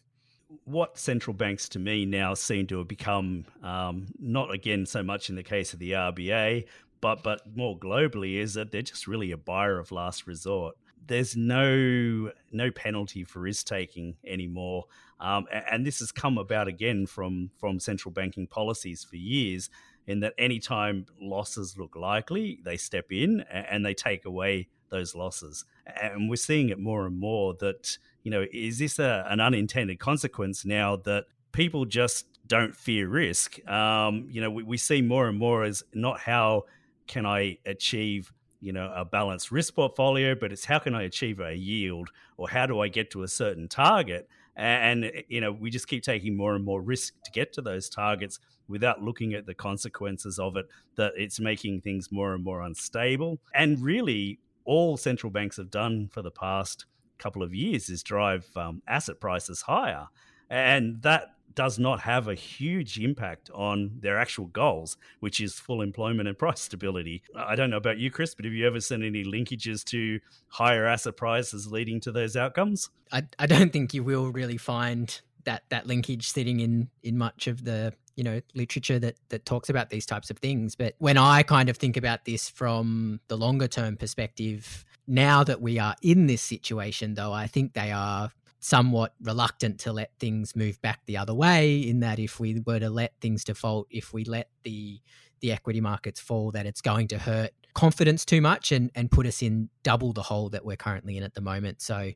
What 0.63 0.97
central 0.97 1.33
banks 1.33 1.69
to 1.69 1.79
me 1.79 2.05
now 2.05 2.33
seem 2.33 2.67
to 2.67 2.79
have 2.79 2.87
become, 2.87 3.45
um, 3.61 4.07
not 4.17 4.53
again 4.53 4.85
so 4.85 5.03
much 5.03 5.29
in 5.29 5.35
the 5.35 5.43
case 5.43 5.73
of 5.73 5.79
the 5.79 5.91
RBA, 5.91 6.65
but 7.01 7.21
but 7.21 7.41
more 7.55 7.77
globally, 7.77 8.37
is 8.37 8.53
that 8.55 8.71
they're 8.71 8.81
just 8.81 9.07
really 9.07 9.31
a 9.31 9.37
buyer 9.37 9.77
of 9.77 9.91
last 9.91 10.25
resort. 10.25 10.75
There's 11.07 11.35
no 11.35 12.31
no 12.51 12.71
penalty 12.71 13.23
for 13.23 13.39
risk 13.39 13.67
taking 13.67 14.17
anymore, 14.25 14.85
um, 15.19 15.45
and, 15.51 15.63
and 15.71 15.85
this 15.85 15.99
has 15.99 16.11
come 16.11 16.37
about 16.37 16.67
again 16.67 17.05
from 17.05 17.51
from 17.57 17.79
central 17.79 18.11
banking 18.11 18.47
policies 18.47 19.03
for 19.03 19.15
years. 19.15 19.69
In 20.05 20.21
that, 20.21 20.33
anytime 20.37 21.05
losses 21.21 21.77
look 21.77 21.95
likely, 21.95 22.59
they 22.63 22.77
step 22.77 23.11
in 23.11 23.41
and 23.51 23.85
they 23.85 23.93
take 23.93 24.23
away 24.23 24.69
those 24.89 25.13
losses. 25.13 25.65
And 26.01 26.29
we're 26.29 26.37
seeing 26.37 26.69
it 26.69 26.79
more 26.79 27.05
and 27.05 27.19
more 27.19 27.53
that, 27.59 27.97
you 28.23 28.31
know, 28.31 28.45
is 28.53 28.79
this 28.79 28.99
a, 28.99 29.25
an 29.29 29.41
unintended 29.41 29.99
consequence 29.99 30.63
now 30.63 30.95
that 30.95 31.25
people 31.51 31.83
just 31.83 32.25
don't 32.47 32.73
fear 32.73 33.09
risk? 33.09 33.59
Um, 33.67 34.27
you 34.29 34.39
know, 34.39 34.49
we, 34.49 34.63
we 34.63 34.77
see 34.77 35.01
more 35.01 35.27
and 35.27 35.37
more 35.37 35.63
as 35.63 35.83
not 35.93 36.21
how 36.21 36.63
can 37.07 37.25
I 37.25 37.57
achieve 37.65 38.31
you 38.59 38.73
know 38.73 38.91
a 38.95 39.05
balanced 39.05 39.51
risk 39.51 39.75
portfolio 39.75 40.35
but 40.35 40.51
it's 40.51 40.65
how 40.65 40.79
can 40.79 40.95
i 40.95 41.03
achieve 41.03 41.39
a 41.39 41.53
yield 41.53 42.09
or 42.37 42.49
how 42.49 42.65
do 42.65 42.79
i 42.79 42.87
get 42.87 43.11
to 43.11 43.23
a 43.23 43.27
certain 43.27 43.67
target 43.67 44.27
and 44.55 45.11
you 45.27 45.39
know 45.39 45.51
we 45.51 45.69
just 45.69 45.87
keep 45.87 46.03
taking 46.03 46.35
more 46.35 46.55
and 46.55 46.65
more 46.65 46.81
risk 46.81 47.13
to 47.23 47.31
get 47.31 47.53
to 47.53 47.61
those 47.61 47.89
targets 47.89 48.39
without 48.67 49.01
looking 49.01 49.33
at 49.33 49.45
the 49.45 49.53
consequences 49.53 50.39
of 50.39 50.57
it 50.57 50.65
that 50.95 51.13
it's 51.15 51.39
making 51.39 51.79
things 51.81 52.11
more 52.11 52.33
and 52.33 52.43
more 52.43 52.61
unstable 52.61 53.39
and 53.53 53.79
really 53.79 54.39
all 54.65 54.97
central 54.97 55.31
banks 55.31 55.57
have 55.57 55.71
done 55.71 56.07
for 56.11 56.21
the 56.21 56.31
past 56.31 56.85
couple 57.17 57.41
of 57.41 57.53
years 57.53 57.89
is 57.89 58.03
drive 58.03 58.45
um, 58.55 58.81
asset 58.87 59.19
prices 59.19 59.61
higher. 59.61 60.07
And 60.49 61.01
that 61.01 61.33
does 61.57 61.79
not 61.79 62.01
have 62.01 62.27
a 62.27 62.35
huge 62.35 62.99
impact 62.99 63.49
on 63.51 63.97
their 63.99 64.19
actual 64.19 64.45
goals, 64.45 64.95
which 65.21 65.41
is 65.41 65.55
full 65.55 65.81
employment 65.81 66.29
and 66.29 66.37
price 66.45 66.61
stability. 66.61 67.23
I 67.35 67.55
don't 67.55 67.71
know 67.71 67.77
about 67.77 67.97
you, 67.97 68.11
Chris, 68.11 68.35
but 68.35 68.45
have 68.45 68.53
you 68.53 68.67
ever 68.67 68.79
seen 68.79 69.03
any 69.03 69.25
linkages 69.25 69.83
to 69.85 70.19
higher 70.49 70.85
asset 70.85 71.17
prices 71.17 71.71
leading 71.71 71.99
to 72.01 72.11
those 72.11 72.37
outcomes? 72.37 72.91
I, 73.11 73.23
I 73.39 73.47
don't 73.47 73.73
think 73.73 73.95
you 73.95 74.03
will 74.03 74.31
really 74.31 74.57
find 74.57 75.19
that 75.45 75.63
that 75.69 75.87
linkage 75.87 76.29
sitting 76.29 76.59
in 76.59 76.89
in 77.01 77.17
much 77.17 77.47
of 77.47 77.63
the 77.63 77.93
you 78.15 78.23
know 78.23 78.39
literature 78.53 78.99
that 78.99 79.15
that 79.29 79.45
talks 79.45 79.69
about 79.69 79.89
these 79.89 80.05
types 80.05 80.29
of 80.29 80.37
things 80.39 80.75
but 80.75 80.93
when 80.97 81.15
i 81.15 81.41
kind 81.41 81.69
of 81.69 81.77
think 81.77 81.95
about 81.95 82.25
this 82.25 82.49
from 82.49 83.21
the 83.29 83.37
longer 83.37 83.67
term 83.67 83.95
perspective 83.95 84.83
now 85.07 85.45
that 85.45 85.61
we 85.61 85.79
are 85.79 85.95
in 86.01 86.25
this 86.25 86.41
situation 86.41 87.13
though 87.13 87.31
i 87.31 87.47
think 87.47 87.71
they 87.71 87.93
are 87.93 88.29
somewhat 88.59 89.13
reluctant 89.21 89.79
to 89.79 89.93
let 89.93 90.11
things 90.19 90.55
move 90.55 90.81
back 90.81 91.01
the 91.05 91.17
other 91.17 91.33
way 91.33 91.77
in 91.77 91.99
that 91.99 92.19
if 92.19 92.39
we 92.39 92.61
were 92.65 92.79
to 92.79 92.89
let 92.89 93.13
things 93.21 93.43
default 93.43 93.87
if 93.89 94.13
we 94.13 94.23
let 94.23 94.49
the 94.63 94.99
the 95.39 95.51
equity 95.51 95.79
markets 95.79 96.19
fall 96.19 96.51
that 96.51 96.65
it's 96.65 96.81
going 96.81 97.07
to 97.07 97.19
hurt 97.19 97.51
confidence 97.75 98.25
too 98.25 98.41
much 98.41 98.71
and 98.71 98.89
and 98.95 99.11
put 99.11 99.27
us 99.27 99.43
in 99.43 99.69
double 99.83 100.11
the 100.11 100.23
hole 100.23 100.49
that 100.49 100.65
we're 100.65 100.75
currently 100.75 101.15
in 101.15 101.23
at 101.23 101.35
the 101.35 101.41
moment 101.41 101.81
so 101.81 102.11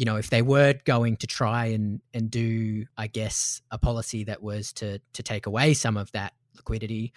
you 0.00 0.06
know, 0.06 0.16
if 0.16 0.30
they 0.30 0.40
were 0.40 0.74
going 0.86 1.18
to 1.18 1.26
try 1.26 1.66
and 1.66 2.00
and 2.14 2.30
do, 2.30 2.86
I 2.96 3.06
guess, 3.06 3.60
a 3.70 3.76
policy 3.76 4.24
that 4.24 4.42
was 4.42 4.72
to 4.74 4.98
to 5.12 5.22
take 5.22 5.44
away 5.44 5.74
some 5.74 5.98
of 5.98 6.10
that 6.12 6.32
liquidity, 6.56 7.12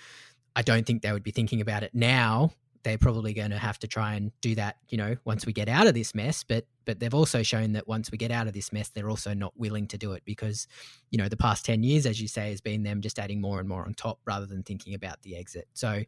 I 0.53 0.63
don't 0.63 0.85
think 0.85 1.01
they 1.01 1.13
would 1.13 1.23
be 1.23 1.31
thinking 1.31 1.61
about 1.61 1.83
it 1.83 1.95
now. 1.95 2.51
They're 2.83 2.97
probably 2.97 3.33
going 3.33 3.51
to 3.51 3.57
have 3.57 3.79
to 3.79 3.87
try 3.87 4.15
and 4.15 4.31
do 4.41 4.55
that, 4.55 4.77
you 4.89 4.97
know, 4.97 5.15
once 5.25 5.45
we 5.45 5.53
get 5.53 5.69
out 5.69 5.87
of 5.87 5.93
this 5.93 6.13
mess. 6.13 6.43
But 6.43 6.65
but 6.85 6.99
they've 6.99 7.13
also 7.13 7.43
shown 7.43 7.73
that 7.73 7.87
once 7.87 8.11
we 8.11 8.17
get 8.17 8.29
out 8.31 8.47
of 8.47 8.53
this 8.53 8.73
mess, 8.73 8.89
they're 8.89 9.09
also 9.09 9.33
not 9.33 9.53
willing 9.57 9.87
to 9.87 9.97
do 9.97 10.11
it 10.11 10.23
because, 10.25 10.67
you 11.11 11.17
know, 11.17 11.29
the 11.29 11.37
past 11.37 11.65
ten 11.65 11.83
years, 11.83 12.05
as 12.05 12.21
you 12.21 12.27
say, 12.27 12.49
has 12.49 12.61
been 12.61 12.83
them 12.83 13.01
just 13.01 13.19
adding 13.19 13.39
more 13.41 13.59
and 13.59 13.69
more 13.69 13.85
on 13.85 13.93
top 13.93 14.19
rather 14.25 14.45
than 14.45 14.63
thinking 14.63 14.93
about 14.93 15.21
the 15.21 15.35
exit. 15.37 15.67
So, 15.73 16.03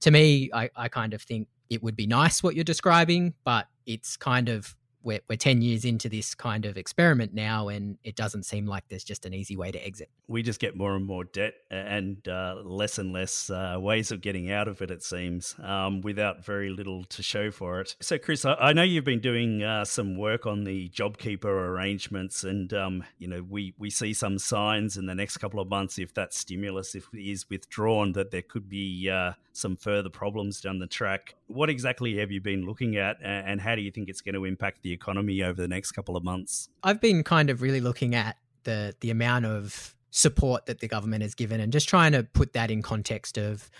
to 0.00 0.10
me, 0.10 0.50
I, 0.54 0.70
I 0.76 0.88
kind 0.88 1.14
of 1.14 1.22
think 1.22 1.48
it 1.68 1.82
would 1.82 1.96
be 1.96 2.06
nice 2.06 2.42
what 2.42 2.54
you're 2.54 2.64
describing, 2.64 3.34
but 3.44 3.66
it's 3.86 4.16
kind 4.16 4.48
of 4.48 4.76
we're, 5.02 5.20
we're 5.28 5.36
10 5.36 5.62
years 5.62 5.84
into 5.84 6.08
this 6.08 6.34
kind 6.34 6.66
of 6.66 6.76
experiment 6.76 7.32
now 7.32 7.68
and 7.68 7.98
it 8.04 8.16
doesn't 8.16 8.44
seem 8.44 8.66
like 8.66 8.84
there's 8.88 9.04
just 9.04 9.26
an 9.26 9.34
easy 9.34 9.56
way 9.56 9.70
to 9.70 9.84
exit. 9.84 10.10
We 10.28 10.42
just 10.42 10.60
get 10.60 10.76
more 10.76 10.94
and 10.94 11.04
more 11.04 11.24
debt 11.24 11.54
and 11.70 12.26
uh, 12.28 12.56
less 12.64 12.98
and 12.98 13.12
less 13.12 13.50
uh, 13.50 13.76
ways 13.78 14.10
of 14.10 14.20
getting 14.20 14.50
out 14.50 14.68
of 14.68 14.82
it 14.82 14.90
it 14.90 15.02
seems 15.02 15.54
um, 15.62 16.00
without 16.00 16.44
very 16.44 16.70
little 16.70 17.04
to 17.04 17.22
show 17.22 17.50
for 17.50 17.80
it. 17.80 17.96
So 18.00 18.18
chris 18.18 18.44
i, 18.44 18.54
I 18.54 18.72
know 18.72 18.82
you've 18.82 19.04
been 19.04 19.20
doing 19.20 19.62
uh, 19.62 19.84
some 19.84 20.16
work 20.16 20.46
on 20.46 20.64
the 20.64 20.88
JobKeeper 20.90 21.44
arrangements 21.44 22.44
and 22.44 22.72
um, 22.72 23.04
you 23.18 23.28
know 23.28 23.42
we, 23.48 23.74
we 23.78 23.90
see 23.90 24.12
some 24.12 24.38
signs 24.38 24.96
in 24.96 25.06
the 25.06 25.14
next 25.14 25.38
couple 25.38 25.60
of 25.60 25.68
months 25.68 25.98
if 25.98 26.14
that 26.14 26.34
stimulus 26.34 26.94
if 26.94 27.08
is 27.14 27.48
withdrawn 27.48 28.12
that 28.12 28.30
there 28.30 28.42
could 28.42 28.68
be 28.68 29.08
uh, 29.08 29.32
some 29.52 29.76
further 29.76 30.10
problems 30.10 30.60
down 30.60 30.78
the 30.78 30.86
track 30.86 31.34
what 31.50 31.68
exactly 31.70 32.18
have 32.18 32.30
you 32.30 32.40
been 32.40 32.64
looking 32.66 32.96
at 32.96 33.16
and 33.22 33.60
how 33.60 33.74
do 33.74 33.82
you 33.82 33.90
think 33.90 34.08
it's 34.08 34.20
going 34.20 34.34
to 34.34 34.44
impact 34.44 34.82
the 34.82 34.92
economy 34.92 35.42
over 35.42 35.60
the 35.60 35.68
next 35.68 35.92
couple 35.92 36.16
of 36.16 36.24
months? 36.24 36.68
I've 36.82 37.00
been 37.00 37.22
kind 37.22 37.50
of 37.50 37.62
really 37.62 37.80
looking 37.80 38.14
at 38.14 38.36
the 38.64 38.94
the 39.00 39.10
amount 39.10 39.46
of 39.46 39.94
support 40.10 40.66
that 40.66 40.80
the 40.80 40.88
government 40.88 41.22
has 41.22 41.34
given 41.34 41.60
and 41.60 41.72
just 41.72 41.88
trying 41.88 42.12
to 42.12 42.24
put 42.24 42.52
that 42.52 42.70
in 42.70 42.82
context 42.82 43.38
of 43.38 43.70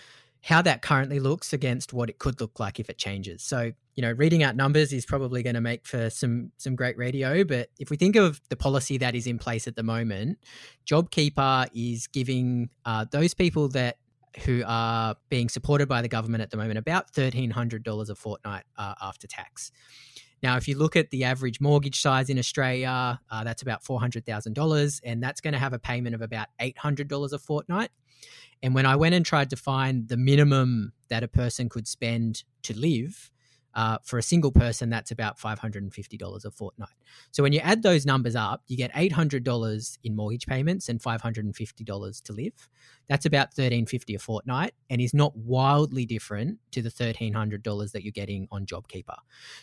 how 0.43 0.63
that 0.63 0.81
currently 0.81 1.21
looks 1.21 1.53
against 1.53 1.93
what 1.93 2.09
it 2.09 2.19
could 2.19 2.41
look 2.41 2.59
like 2.59 2.81
if 2.81 2.89
it 2.89 2.97
changes. 2.97 3.43
So, 3.43 3.73
you 3.95 4.03
know, 4.03 4.13
reading 4.13 4.43
out 4.43 4.57
numbers 4.57 4.93
is 4.93 5.05
probably 5.05 5.43
going 5.43 5.55
to 5.55 5.61
make 5.61 5.87
for 5.87 6.09
some 6.09 6.53
some 6.57 6.77
great 6.77 6.97
radio, 6.97 7.45
but 7.45 7.69
if 7.79 7.91
we 7.91 7.97
think 7.97 8.17
of 8.17 8.41
the 8.49 8.57
policy 8.57 8.97
that 8.99 9.15
is 9.15 9.27
in 9.27 9.39
place 9.39 9.69
at 9.69 9.77
the 9.77 9.83
moment, 9.83 10.39
JobKeeper 10.87 11.69
is 11.75 12.07
giving 12.07 12.71
uh, 12.87 13.05
those 13.11 13.35
people 13.35 13.69
that 13.71 13.99
who 14.45 14.63
are 14.67 15.17
being 15.29 15.49
supported 15.49 15.89
by 15.89 16.03
the 16.03 16.09
government 16.09 16.43
at 16.43 16.51
the 16.51 16.57
moment 16.57 16.79
about 16.79 17.13
$1,300 17.13 18.09
a 18.09 18.15
fortnight 18.15 18.65
uh, 18.77 18.95
after 19.03 19.27
tax. 19.27 19.73
Now, 20.43 20.57
if 20.57 20.67
you 20.69 20.79
look 20.79 20.97
at 20.97 21.11
the 21.11 21.25
average 21.25 21.61
mortgage 21.61 22.01
size 22.01 22.31
in 22.31 22.39
Australia, 22.39 23.21
uh, 23.31 23.45
that's 23.45 23.63
about 23.63 23.85
$400,000, 23.85 25.01
and 25.05 25.23
that's 25.23 25.41
going 25.41 25.53
to 25.53 25.59
have 25.59 25.73
a 25.73 25.79
payment 25.79 26.15
of 26.15 26.23
about 26.23 26.49
$800 26.61 27.33
a 27.33 27.39
fortnight. 27.39 27.91
And 28.63 28.75
when 28.75 28.87
I 28.87 28.97
went 28.97 29.15
and 29.15 29.25
tried 29.25 29.51
to 29.51 29.57
find 29.57 30.09
the 30.09 30.17
minimum 30.17 30.93
that 31.09 31.23
a 31.23 31.29
person 31.29 31.69
could 31.69 31.87
spend 31.87 32.45
to 32.63 32.79
live, 32.79 33.31
uh, 33.75 33.99
for 34.05 34.19
a 34.19 34.23
single 34.23 34.51
person, 34.51 34.91
that's 34.91 35.11
about 35.11 35.39
$550 35.39 36.45
a 36.45 36.51
fortnight. 36.51 36.89
So 37.31 37.43
when 37.43 37.53
you 37.53 37.61
add 37.61 37.83
those 37.83 38.05
numbers 38.05 38.35
up, 38.35 38.63
you 38.67 38.77
get 38.77 38.93
$800 38.93 39.99
in 40.03 40.17
mortgage 40.17 40.47
payments 40.47 40.89
and 40.89 41.01
$550 41.01 42.23
to 42.23 42.33
live. 42.33 42.69
That's 43.09 43.27
about 43.27 43.49
1350 43.49 44.15
a 44.15 44.19
fortnight 44.19 44.75
and 44.89 45.01
is 45.01 45.15
not 45.15 45.37
wildly 45.37 46.07
different 46.07 46.59
to 46.73 46.83
the 46.83 46.91
$1,300 46.91 47.93
that 47.93 48.03
you're 48.03 48.13
getting 48.13 48.49
on 48.51 48.67
JobKeeper. 48.67 49.17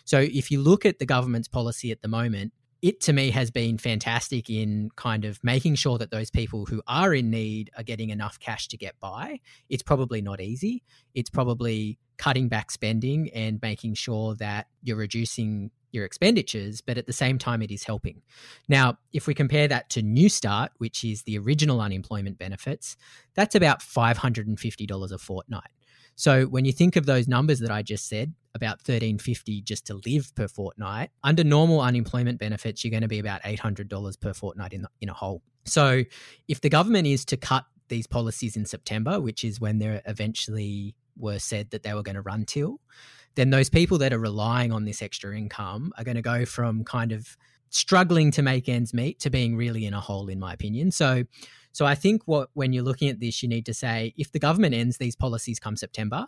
So 0.05 0.19
if 0.19 0.51
you 0.51 0.61
look 0.61 0.85
at 0.85 0.99
the 0.99 1.05
government's 1.05 1.47
policy 1.47 1.91
at 1.91 2.01
the 2.01 2.07
moment, 2.07 2.53
it 2.81 3.01
to 3.01 3.13
me 3.13 3.31
has 3.31 3.51
been 3.51 3.77
fantastic 3.77 4.49
in 4.49 4.89
kind 4.95 5.25
of 5.25 5.39
making 5.43 5.75
sure 5.75 5.97
that 5.97 6.11
those 6.11 6.29
people 6.29 6.65
who 6.65 6.81
are 6.87 7.13
in 7.13 7.29
need 7.29 7.71
are 7.77 7.83
getting 7.83 8.09
enough 8.09 8.39
cash 8.39 8.67
to 8.69 8.77
get 8.77 8.99
by. 8.99 9.39
It's 9.69 9.83
probably 9.83 10.21
not 10.21 10.41
easy. 10.41 10.83
It's 11.13 11.29
probably 11.29 11.97
cutting 12.17 12.47
back 12.49 12.71
spending 12.71 13.29
and 13.29 13.59
making 13.61 13.93
sure 13.93 14.35
that 14.35 14.67
you're 14.81 14.97
reducing 14.97 15.71
your 15.91 16.05
expenditures, 16.05 16.81
but 16.81 16.97
at 16.97 17.07
the 17.07 17.13
same 17.13 17.37
time, 17.37 17.61
it 17.61 17.71
is 17.71 17.83
helping. 17.83 18.21
Now, 18.67 18.97
if 19.13 19.25
we 19.25 19.33
compare 19.33 19.67
that 19.67 19.89
to 19.91 20.01
Newstart, 20.01 20.69
which 20.77 21.03
is 21.03 21.23
the 21.23 21.37
original 21.37 21.79
unemployment 21.81 22.37
benefits, 22.37 22.97
that's 23.35 23.55
about 23.55 23.79
$550 23.79 25.11
a 25.11 25.17
fortnight. 25.17 25.69
So 26.17 26.45
when 26.45 26.65
you 26.65 26.71
think 26.71 26.95
of 26.95 27.05
those 27.05 27.27
numbers 27.27 27.59
that 27.59 27.69
I 27.69 27.83
just 27.83 28.09
said, 28.09 28.33
about 28.55 28.79
1350 28.79 29.61
just 29.61 29.85
to 29.85 30.01
live 30.03 30.33
per 30.33 30.47
fortnight, 30.47 31.11
under 31.23 31.43
normal 31.43 31.79
unemployment 31.79 32.39
benefits, 32.39 32.83
you're 32.83 32.91
going 32.91 33.03
to 33.03 33.07
be 33.07 33.19
about 33.19 33.43
$800 33.43 34.19
per 34.19 34.33
fortnight 34.33 34.73
in, 34.73 34.85
in 34.99 35.09
a 35.09 35.13
hole. 35.13 35.43
So 35.65 36.03
if 36.47 36.59
the 36.59 36.69
government 36.69 37.05
is 37.05 37.23
to 37.25 37.37
cut 37.37 37.65
these 37.89 38.07
policies 38.07 38.57
in 38.57 38.65
September, 38.65 39.21
which 39.21 39.43
is 39.43 39.61
when 39.61 39.77
they 39.77 40.01
eventually 40.07 40.95
were 41.15 41.37
said 41.37 41.69
that 41.69 41.83
they 41.83 41.93
were 41.93 42.03
going 42.03 42.15
to 42.15 42.21
run 42.21 42.45
till, 42.45 42.81
then 43.35 43.51
those 43.51 43.69
people 43.69 43.99
that 43.99 44.11
are 44.11 44.19
relying 44.19 44.71
on 44.71 44.85
this 44.85 45.03
extra 45.03 45.37
income 45.37 45.93
are 45.99 46.03
going 46.03 46.15
to 46.15 46.23
go 46.23 46.45
from 46.45 46.83
kind 46.83 47.11
of 47.11 47.37
struggling 47.69 48.31
to 48.31 48.41
make 48.41 48.69
ends 48.69 48.93
meet 48.93 49.19
to 49.21 49.29
being 49.29 49.55
really 49.55 49.85
in 49.85 49.93
a 49.93 49.99
hole, 49.99 50.29
in 50.29 50.39
my 50.39 50.53
opinion. 50.53 50.91
So 50.91 51.23
so 51.77 51.85
I 51.85 51.93
think 51.93 52.23
what 52.25 52.49
when 52.53 52.73
you're 52.73 52.83
looking 52.83 53.07
at 53.07 53.19
this, 53.19 53.43
you 53.43 53.49
need 53.49 53.65
to 53.67 53.73
say 53.73 54.13
if 54.17 54.31
the 54.31 54.39
government 54.39 54.73
ends 54.73 54.97
these 54.97 55.15
policies 55.15 55.59
come 55.59 55.75
September, 55.75 56.25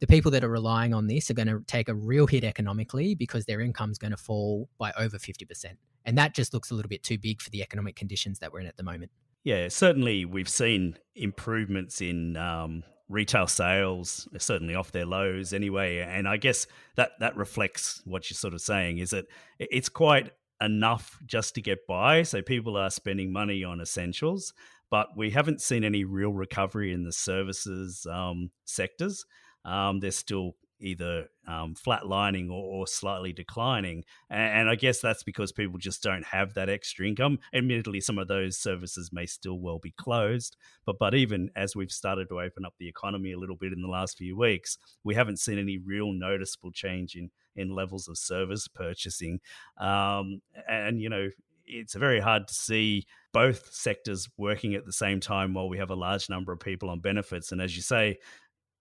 the 0.00 0.06
people 0.06 0.30
that 0.32 0.42
are 0.42 0.48
relying 0.48 0.92
on 0.92 1.06
this 1.06 1.30
are 1.30 1.34
going 1.34 1.48
to 1.48 1.62
take 1.66 1.88
a 1.88 1.94
real 1.94 2.26
hit 2.26 2.42
economically 2.42 3.14
because 3.14 3.44
their 3.44 3.60
income's 3.60 3.98
going 3.98 4.10
to 4.10 4.16
fall 4.16 4.68
by 4.76 4.92
over 4.98 5.16
50%. 5.16 5.76
And 6.04 6.18
that 6.18 6.34
just 6.34 6.52
looks 6.54 6.70
a 6.70 6.74
little 6.74 6.88
bit 6.88 7.02
too 7.02 7.16
big 7.16 7.40
for 7.40 7.50
the 7.50 7.62
economic 7.62 7.94
conditions 7.94 8.38
that 8.40 8.52
we're 8.52 8.60
in 8.60 8.66
at 8.66 8.76
the 8.76 8.82
moment. 8.82 9.10
Yeah, 9.44 9.68
certainly 9.68 10.24
we've 10.24 10.48
seen 10.48 10.98
improvements 11.14 12.00
in 12.00 12.36
um, 12.36 12.82
retail 13.08 13.46
sales, 13.46 14.28
are 14.34 14.38
certainly 14.38 14.74
off 14.74 14.92
their 14.92 15.06
lows 15.06 15.52
anyway. 15.52 15.98
And 15.98 16.28
I 16.28 16.36
guess 16.36 16.66
that, 16.96 17.12
that 17.20 17.36
reflects 17.36 18.02
what 18.04 18.30
you're 18.30 18.36
sort 18.36 18.54
of 18.54 18.60
saying 18.60 18.98
is 18.98 19.10
that 19.10 19.26
it's 19.58 19.88
quite 19.88 20.32
enough 20.60 21.18
just 21.26 21.54
to 21.54 21.62
get 21.62 21.86
by. 21.86 22.22
So 22.22 22.42
people 22.42 22.76
are 22.76 22.90
spending 22.90 23.32
money 23.32 23.64
on 23.64 23.80
essentials 23.80 24.52
but 24.90 25.16
we 25.16 25.30
haven't 25.30 25.60
seen 25.60 25.84
any 25.84 26.04
real 26.04 26.32
recovery 26.32 26.92
in 26.92 27.04
the 27.04 27.12
services 27.12 28.06
um, 28.10 28.50
sectors. 28.64 29.24
Um, 29.64 30.00
they're 30.00 30.10
still 30.10 30.56
either 30.80 31.26
um, 31.46 31.74
flatlining 31.74 32.50
or, 32.50 32.80
or, 32.80 32.86
slightly 32.86 33.32
declining. 33.32 34.04
And, 34.30 34.60
and, 34.60 34.70
I 34.70 34.74
guess 34.74 35.00
that's 35.00 35.22
because 35.22 35.52
people 35.52 35.78
just 35.78 36.02
don't 36.02 36.24
have 36.24 36.54
that 36.54 36.68
extra 36.68 37.06
income. 37.06 37.38
Admittedly, 37.52 38.00
some 38.00 38.18
of 38.18 38.28
those 38.28 38.58
services 38.58 39.10
may 39.12 39.26
still 39.26 39.58
well 39.58 39.78
be 39.78 39.92
closed. 39.92 40.56
But, 40.86 40.98
but 40.98 41.14
even 41.14 41.50
as 41.56 41.74
we've 41.74 41.90
started 41.90 42.28
to 42.28 42.40
open 42.40 42.64
up 42.64 42.74
the 42.78 42.88
economy 42.88 43.32
a 43.32 43.38
little 43.38 43.56
bit 43.56 43.72
in 43.72 43.82
the 43.82 43.88
last 43.88 44.18
few 44.18 44.36
weeks, 44.36 44.78
we 45.04 45.14
haven't 45.14 45.38
seen 45.38 45.58
any 45.58 45.78
real 45.78 46.12
noticeable 46.12 46.70
change 46.72 47.14
in, 47.14 47.30
in 47.56 47.74
levels 47.74 48.08
of 48.08 48.18
service 48.18 48.68
purchasing. 48.68 49.40
Um, 49.78 50.40
and, 50.68 51.00
you 51.00 51.08
know, 51.08 51.28
it's 51.68 51.94
very 51.94 52.20
hard 52.20 52.48
to 52.48 52.54
see 52.54 53.06
both 53.32 53.72
sectors 53.72 54.28
working 54.36 54.74
at 54.74 54.86
the 54.86 54.92
same 54.92 55.20
time 55.20 55.54
while 55.54 55.68
we 55.68 55.78
have 55.78 55.90
a 55.90 55.94
large 55.94 56.30
number 56.30 56.52
of 56.52 56.60
people 56.60 56.88
on 56.88 57.00
benefits. 57.00 57.52
And 57.52 57.60
as 57.60 57.76
you 57.76 57.82
say, 57.82 58.18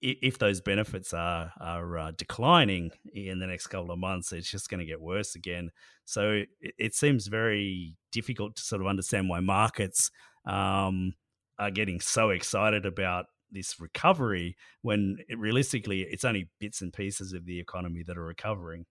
if 0.02 0.38
those 0.38 0.62
benefits 0.62 1.14
are 1.14 1.52
are 1.60 1.98
uh, 1.98 2.12
declining 2.18 2.92
in 3.14 3.40
the 3.40 3.48
next 3.48 3.68
couple 3.68 3.92
of 3.92 4.00
months, 4.00 4.32
it's 4.32 4.50
just 4.50 4.70
going 4.70 4.80
to 4.80 4.86
get 4.86 5.02
worse 5.02 5.36
again. 5.36 5.72
So 6.06 6.44
it, 6.62 6.74
it, 6.78 6.96
seems 6.96 7.28
very 7.28 7.96
difficult 8.12 8.56
to 8.58 8.62
sort 8.62 8.82
of 8.82 8.88
understand 8.88 9.28
why 9.28 9.40
markets 9.40 10.12
um, 10.46 11.14
are 11.60 11.72
getting 11.72 12.00
so 12.00 12.30
excited 12.30 12.86
about 12.86 13.26
this 13.52 13.80
recovery 13.80 14.56
when 14.82 15.18
it, 15.28 15.40
realistically 15.40 16.02
it's 16.02 16.26
only 16.26 16.50
bits 16.60 16.82
and 16.82 16.94
pieces 16.94 17.34
of 17.34 17.46
the 17.46 17.60
economy 17.60 18.04
that 18.04 18.18
are 18.18 18.26
recovering. 18.26 18.86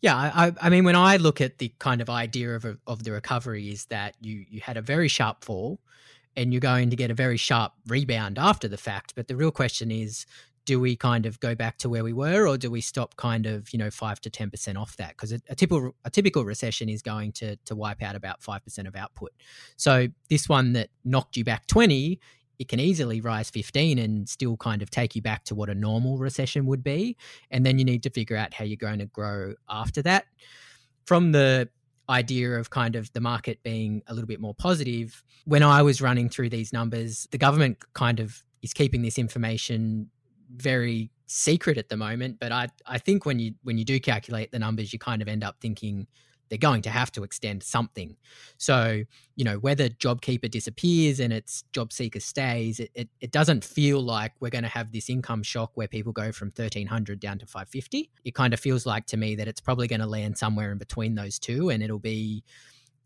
Yeah, 0.00 0.16
I, 0.16 0.52
I 0.60 0.68
mean, 0.68 0.84
when 0.84 0.94
I 0.94 1.16
look 1.16 1.40
at 1.40 1.58
the 1.58 1.72
kind 1.80 2.00
of 2.00 2.08
idea 2.08 2.54
of 2.54 2.64
a, 2.64 2.76
of 2.86 3.02
the 3.02 3.12
recovery, 3.12 3.68
is 3.70 3.86
that 3.86 4.14
you 4.20 4.44
you 4.48 4.60
had 4.60 4.76
a 4.76 4.82
very 4.82 5.08
sharp 5.08 5.44
fall, 5.44 5.80
and 6.36 6.52
you're 6.52 6.60
going 6.60 6.90
to 6.90 6.96
get 6.96 7.10
a 7.10 7.14
very 7.14 7.36
sharp 7.36 7.72
rebound 7.88 8.38
after 8.38 8.68
the 8.68 8.76
fact. 8.76 9.14
But 9.16 9.26
the 9.26 9.34
real 9.34 9.50
question 9.50 9.90
is, 9.90 10.24
do 10.68 10.78
we 10.78 10.94
kind 10.96 11.24
of 11.24 11.40
go 11.40 11.54
back 11.54 11.78
to 11.78 11.88
where 11.88 12.04
we 12.04 12.12
were, 12.12 12.46
or 12.46 12.58
do 12.58 12.70
we 12.70 12.82
stop 12.82 13.16
kind 13.16 13.46
of 13.46 13.72
you 13.72 13.78
know 13.78 13.90
five 13.90 14.20
to 14.20 14.28
ten 14.28 14.50
percent 14.50 14.76
off 14.76 14.98
that? 14.98 15.16
Because 15.16 15.32
a, 15.32 15.40
a, 15.48 15.54
typical 15.54 15.96
a 16.04 16.10
typical 16.10 16.44
recession 16.44 16.90
is 16.90 17.00
going 17.00 17.32
to 17.32 17.56
to 17.64 17.74
wipe 17.74 18.02
out 18.02 18.14
about 18.14 18.42
five 18.42 18.62
percent 18.62 18.86
of 18.86 18.94
output. 18.94 19.32
So 19.76 20.08
this 20.28 20.46
one 20.46 20.74
that 20.74 20.90
knocked 21.06 21.38
you 21.38 21.44
back 21.44 21.66
twenty 21.68 22.20
it 22.58 22.66
can 22.66 22.80
easily 22.80 23.20
rise 23.20 23.50
15 23.50 24.00
and 24.00 24.28
still 24.28 24.56
kind 24.56 24.82
of 24.82 24.90
take 24.90 25.14
you 25.14 25.22
back 25.22 25.44
to 25.44 25.54
what 25.54 25.70
a 25.70 25.76
normal 25.76 26.18
recession 26.18 26.66
would 26.66 26.82
be. 26.82 27.16
And 27.52 27.64
then 27.64 27.78
you 27.78 27.84
need 27.84 28.02
to 28.02 28.10
figure 28.10 28.36
out 28.36 28.52
how 28.52 28.64
you're 28.64 28.76
going 28.76 28.98
to 28.98 29.06
grow 29.06 29.54
after 29.68 30.02
that. 30.02 30.24
From 31.06 31.30
the 31.30 31.68
idea 32.08 32.58
of 32.58 32.70
kind 32.70 32.96
of 32.96 33.12
the 33.12 33.20
market 33.20 33.62
being 33.62 34.02
a 34.08 34.12
little 34.12 34.26
bit 34.26 34.40
more 34.40 34.54
positive, 34.54 35.22
when 35.44 35.62
I 35.62 35.82
was 35.82 36.02
running 36.02 36.28
through 36.28 36.48
these 36.48 36.72
numbers, 36.72 37.28
the 37.30 37.38
government 37.38 37.78
kind 37.92 38.18
of 38.18 38.42
is 38.60 38.74
keeping 38.74 39.02
this 39.02 39.18
information 39.18 40.10
very 40.54 41.10
secret 41.26 41.78
at 41.78 41.88
the 41.88 41.96
moment. 41.96 42.38
But 42.40 42.52
I 42.52 42.68
I 42.86 42.98
think 42.98 43.26
when 43.26 43.38
you 43.38 43.54
when 43.62 43.78
you 43.78 43.84
do 43.84 44.00
calculate 44.00 44.50
the 44.52 44.58
numbers, 44.58 44.92
you 44.92 44.98
kind 44.98 45.22
of 45.22 45.28
end 45.28 45.44
up 45.44 45.56
thinking 45.60 46.06
they're 46.48 46.58
going 46.58 46.82
to 46.82 46.90
have 46.90 47.12
to 47.12 47.24
extend 47.24 47.62
something. 47.62 48.16
So, 48.56 49.04
you 49.36 49.44
know, 49.44 49.58
whether 49.58 49.88
JobKeeper 49.88 50.50
disappears 50.50 51.20
and 51.20 51.32
its 51.32 51.64
JobSeeker 51.72 52.22
stays, 52.22 52.80
it, 52.80 52.90
it, 52.94 53.08
it, 53.20 53.32
doesn't 53.32 53.64
feel 53.64 54.00
like 54.00 54.32
we're 54.40 54.50
going 54.50 54.64
to 54.64 54.70
have 54.70 54.92
this 54.92 55.10
income 55.10 55.42
shock 55.42 55.72
where 55.74 55.88
people 55.88 56.12
go 56.12 56.32
from 56.32 56.48
1300 56.48 57.20
down 57.20 57.38
to 57.38 57.46
550. 57.46 58.10
It 58.24 58.34
kind 58.34 58.54
of 58.54 58.60
feels 58.60 58.86
like 58.86 59.06
to 59.06 59.16
me 59.16 59.34
that 59.36 59.48
it's 59.48 59.60
probably 59.60 59.88
going 59.88 60.00
to 60.00 60.06
land 60.06 60.38
somewhere 60.38 60.72
in 60.72 60.78
between 60.78 61.14
those 61.14 61.38
two 61.38 61.70
and 61.70 61.82
it'll 61.82 61.98
be 61.98 62.44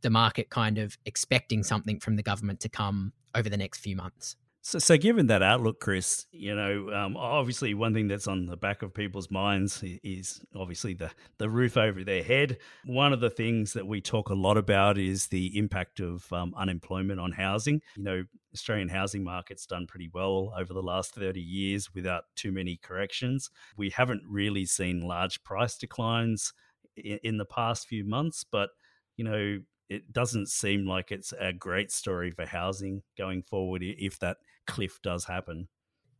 the 0.02 0.10
market 0.10 0.50
kind 0.50 0.78
of 0.78 0.98
expecting 1.06 1.62
something 1.62 2.00
from 2.00 2.16
the 2.16 2.22
government 2.22 2.60
to 2.60 2.68
come 2.68 3.12
over 3.34 3.48
the 3.48 3.56
next 3.56 3.78
few 3.78 3.96
months. 3.96 4.36
So, 4.64 4.78
so 4.78 4.96
given 4.96 5.26
that 5.26 5.42
outlook, 5.42 5.80
Chris, 5.80 6.26
you 6.30 6.54
know, 6.54 6.88
um, 6.94 7.16
obviously 7.16 7.74
one 7.74 7.92
thing 7.92 8.06
that's 8.06 8.28
on 8.28 8.46
the 8.46 8.56
back 8.56 8.82
of 8.82 8.94
people's 8.94 9.28
minds 9.28 9.82
is 10.04 10.40
obviously 10.54 10.94
the 10.94 11.10
the 11.38 11.50
roof 11.50 11.76
over 11.76 12.04
their 12.04 12.22
head. 12.22 12.58
One 12.86 13.12
of 13.12 13.18
the 13.18 13.28
things 13.28 13.72
that 13.72 13.88
we 13.88 14.00
talk 14.00 14.28
a 14.30 14.34
lot 14.34 14.56
about 14.56 14.98
is 14.98 15.26
the 15.26 15.58
impact 15.58 15.98
of 15.98 16.32
um, 16.32 16.54
unemployment 16.56 17.18
on 17.18 17.32
housing. 17.32 17.82
You 17.96 18.04
know, 18.04 18.24
Australian 18.54 18.88
housing 18.88 19.24
market's 19.24 19.66
done 19.66 19.88
pretty 19.88 20.08
well 20.14 20.54
over 20.56 20.72
the 20.72 20.82
last 20.82 21.12
30 21.12 21.40
years 21.40 21.92
without 21.92 22.24
too 22.36 22.52
many 22.52 22.76
corrections. 22.76 23.50
We 23.76 23.90
haven't 23.90 24.22
really 24.28 24.64
seen 24.64 25.00
large 25.00 25.42
price 25.42 25.76
declines 25.76 26.52
in, 26.96 27.18
in 27.24 27.36
the 27.36 27.46
past 27.46 27.88
few 27.88 28.04
months, 28.04 28.44
but 28.44 28.70
you 29.16 29.24
know, 29.24 29.58
it 29.88 30.12
doesn't 30.12 30.48
seem 30.48 30.86
like 30.86 31.10
it's 31.10 31.34
a 31.38 31.52
great 31.52 31.90
story 31.90 32.30
for 32.30 32.46
housing 32.46 33.02
going 33.18 33.42
forward 33.42 33.82
if 33.82 34.18
that 34.20 34.38
cliff 34.66 35.00
does 35.02 35.24
happen. 35.24 35.68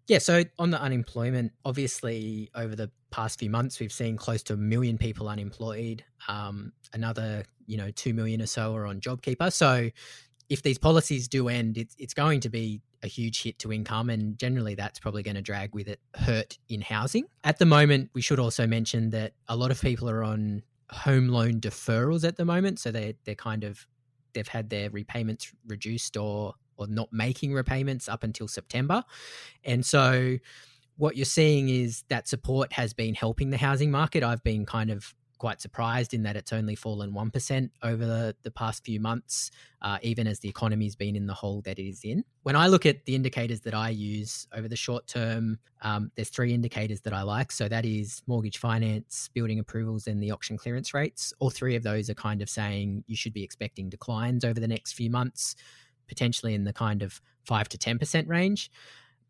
Yeah, 0.08 0.18
so 0.18 0.42
on 0.58 0.70
the 0.70 0.80
unemployment, 0.80 1.52
obviously 1.64 2.50
over 2.54 2.75
the 2.75 2.90
past 3.11 3.38
few 3.38 3.50
months, 3.50 3.78
we've 3.78 3.92
seen 3.92 4.16
close 4.16 4.42
to 4.44 4.54
a 4.54 4.56
million 4.56 4.99
people 4.99 5.28
unemployed. 5.28 6.04
Um, 6.28 6.72
another, 6.92 7.44
you 7.66 7.76
know, 7.76 7.90
two 7.90 8.12
million 8.12 8.42
or 8.42 8.46
so 8.46 8.75
are 8.75 8.87
on 8.87 9.00
JobKeeper. 9.00 9.52
So 9.52 9.90
if 10.49 10.62
these 10.62 10.78
policies 10.78 11.28
do 11.28 11.49
end, 11.49 11.78
it's 11.78 11.94
it's 11.99 12.14
going 12.14 12.40
to 12.40 12.49
be 12.49 12.82
a 13.02 13.06
huge 13.06 13.42
hit 13.42 13.58
to 13.61 13.72
income, 13.72 14.11
and 14.11 14.37
generally 14.38 14.75
that's 14.75 14.99
probably 14.99 15.22
going 15.22 15.37
to 15.37 15.42
drag 15.42 15.75
with 15.75 15.88
it 15.88 16.00
hurt 16.14 16.58
in 16.68 16.80
housing. 16.82 17.26
At 17.44 17.58
the 17.58 17.66
moment, 17.66 18.11
we 18.12 18.20
should 18.20 18.38
also 18.38 18.66
mention 18.66 19.11
that 19.11 19.32
a 19.49 19.56
lot 19.56 19.70
of 19.70 19.80
people 19.80 20.11
are 20.11 20.22
on 20.22 20.62
home 20.90 21.28
loan 21.28 21.61
deferrals 21.61 22.26
at 22.26 22.37
the 22.37 22.44
moment, 22.44 22.80
so 22.80 22.90
they 22.90 23.14
they're 23.25 23.34
kind 23.34 23.64
of 23.64 23.87
they've 24.34 24.49
had 24.49 24.70
their 24.70 24.90
repayments 24.90 25.52
reduced 25.66 26.16
or 26.16 26.54
or 26.83 26.87
not 26.87 27.12
making 27.12 27.53
repayments 27.53 28.09
up 28.09 28.25
until 28.25 28.49
September. 28.49 29.05
And 29.65 29.85
so 29.85 30.39
what 30.97 31.17
you're 31.17 31.25
seeing 31.25 31.69
is 31.69 32.05
that 32.09 32.29
support 32.29 32.73
has 32.73 32.93
been 32.93 33.15
helping 33.15 33.51
the 33.51 33.57
housing 33.57 33.91
market. 33.91 34.23
I've 34.23 34.45
been 34.45 34.67
kind 34.67 34.91
of 34.91 35.15
quite 35.43 35.61
surprised 35.61 36.15
in 36.15 36.23
that 36.23 36.37
it's 36.37 36.53
only 36.53 36.77
fallen 36.77 37.11
1% 37.12 37.71
over 37.83 38.07
the, 38.07 38.37
the 38.45 38.51
past 38.53 38.85
few 38.85 39.01
months, 39.01 39.51
uh, 39.81 39.99
even 40.01 40.29
as 40.29 40.39
the 40.39 40.49
economy's 40.49 40.95
been 40.95 41.17
in 41.17 41.27
the 41.27 41.35
hole 41.35 41.61
that 41.62 41.81
it 41.81 41.89
is 41.89 42.05
in. 42.05 42.23
When 42.45 42.55
I 42.55 42.69
look 42.69 42.87
at 42.87 43.05
the 43.07 43.17
indicators 43.17 43.61
that 43.62 43.75
I 43.75 43.89
use 43.89 44.47
over 44.55 44.69
the 44.69 44.77
short 44.77 45.09
term, 45.09 45.59
um, 45.81 46.12
there's 46.14 46.29
three 46.29 46.55
indicators 46.55 47.01
that 47.01 47.12
I 47.12 47.23
like. 47.23 47.51
So 47.51 47.66
that 47.68 47.85
is 47.85 48.23
mortgage 48.29 48.59
finance, 48.59 49.31
building 49.35 49.59
approvals, 49.59 50.07
and 50.07 50.23
the 50.23 50.31
auction 50.31 50.57
clearance 50.57 50.95
rates. 50.95 51.35
All 51.40 51.51
three 51.51 51.75
of 51.75 51.83
those 51.83 52.09
are 52.09 52.14
kind 52.14 52.40
of 52.40 52.49
saying 52.49 53.03
you 53.09 53.16
should 53.16 53.33
be 53.33 53.42
expecting 53.42 53.90
declines 53.90 54.45
over 54.45 54.61
the 54.61 54.68
next 54.68 54.92
few 54.92 55.11
months 55.11 55.57
potentially 56.09 56.55
in 56.55 56.65
the 56.65 56.73
kind 56.73 57.03
of 57.03 57.21
5 57.45 57.69
to 57.71 57.79
10% 57.79 58.29
range. 58.29 58.71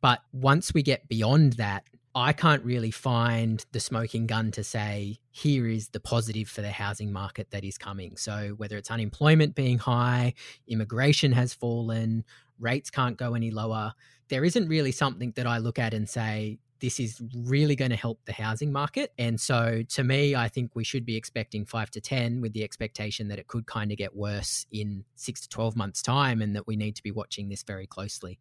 But 0.00 0.20
once 0.32 0.74
we 0.74 0.82
get 0.82 1.08
beyond 1.08 1.54
that, 1.54 1.84
I 2.14 2.32
can't 2.34 2.62
really 2.62 2.90
find 2.90 3.64
the 3.72 3.80
smoking 3.80 4.26
gun 4.26 4.50
to 4.52 4.62
say, 4.64 5.18
here 5.30 5.66
is 5.66 5.88
the 5.88 6.00
positive 6.00 6.48
for 6.48 6.60
the 6.60 6.70
housing 6.70 7.10
market 7.10 7.50
that 7.52 7.64
is 7.64 7.78
coming. 7.78 8.16
So, 8.16 8.54
whether 8.58 8.76
it's 8.76 8.90
unemployment 8.90 9.54
being 9.54 9.78
high, 9.78 10.34
immigration 10.68 11.32
has 11.32 11.54
fallen, 11.54 12.24
rates 12.58 12.90
can't 12.90 13.16
go 13.16 13.34
any 13.34 13.50
lower, 13.50 13.94
there 14.28 14.44
isn't 14.44 14.68
really 14.68 14.92
something 14.92 15.32
that 15.36 15.46
I 15.46 15.58
look 15.58 15.78
at 15.78 15.94
and 15.94 16.08
say, 16.08 16.58
this 16.82 16.98
is 16.98 17.22
really 17.46 17.76
going 17.76 17.92
to 17.92 17.96
help 17.96 18.18
the 18.24 18.32
housing 18.32 18.72
market. 18.72 19.12
And 19.16 19.40
so 19.40 19.82
to 19.90 20.02
me, 20.04 20.34
I 20.34 20.48
think 20.48 20.72
we 20.74 20.82
should 20.82 21.06
be 21.06 21.16
expecting 21.16 21.64
five 21.64 21.90
to 21.92 22.00
10 22.00 22.40
with 22.40 22.52
the 22.52 22.64
expectation 22.64 23.28
that 23.28 23.38
it 23.38 23.46
could 23.46 23.66
kind 23.66 23.92
of 23.92 23.98
get 23.98 24.16
worse 24.16 24.66
in 24.72 25.04
six 25.14 25.40
to 25.42 25.48
12 25.48 25.76
months' 25.76 26.02
time 26.02 26.42
and 26.42 26.56
that 26.56 26.66
we 26.66 26.74
need 26.74 26.96
to 26.96 27.02
be 27.02 27.12
watching 27.12 27.48
this 27.48 27.62
very 27.62 27.86
closely. 27.86 28.40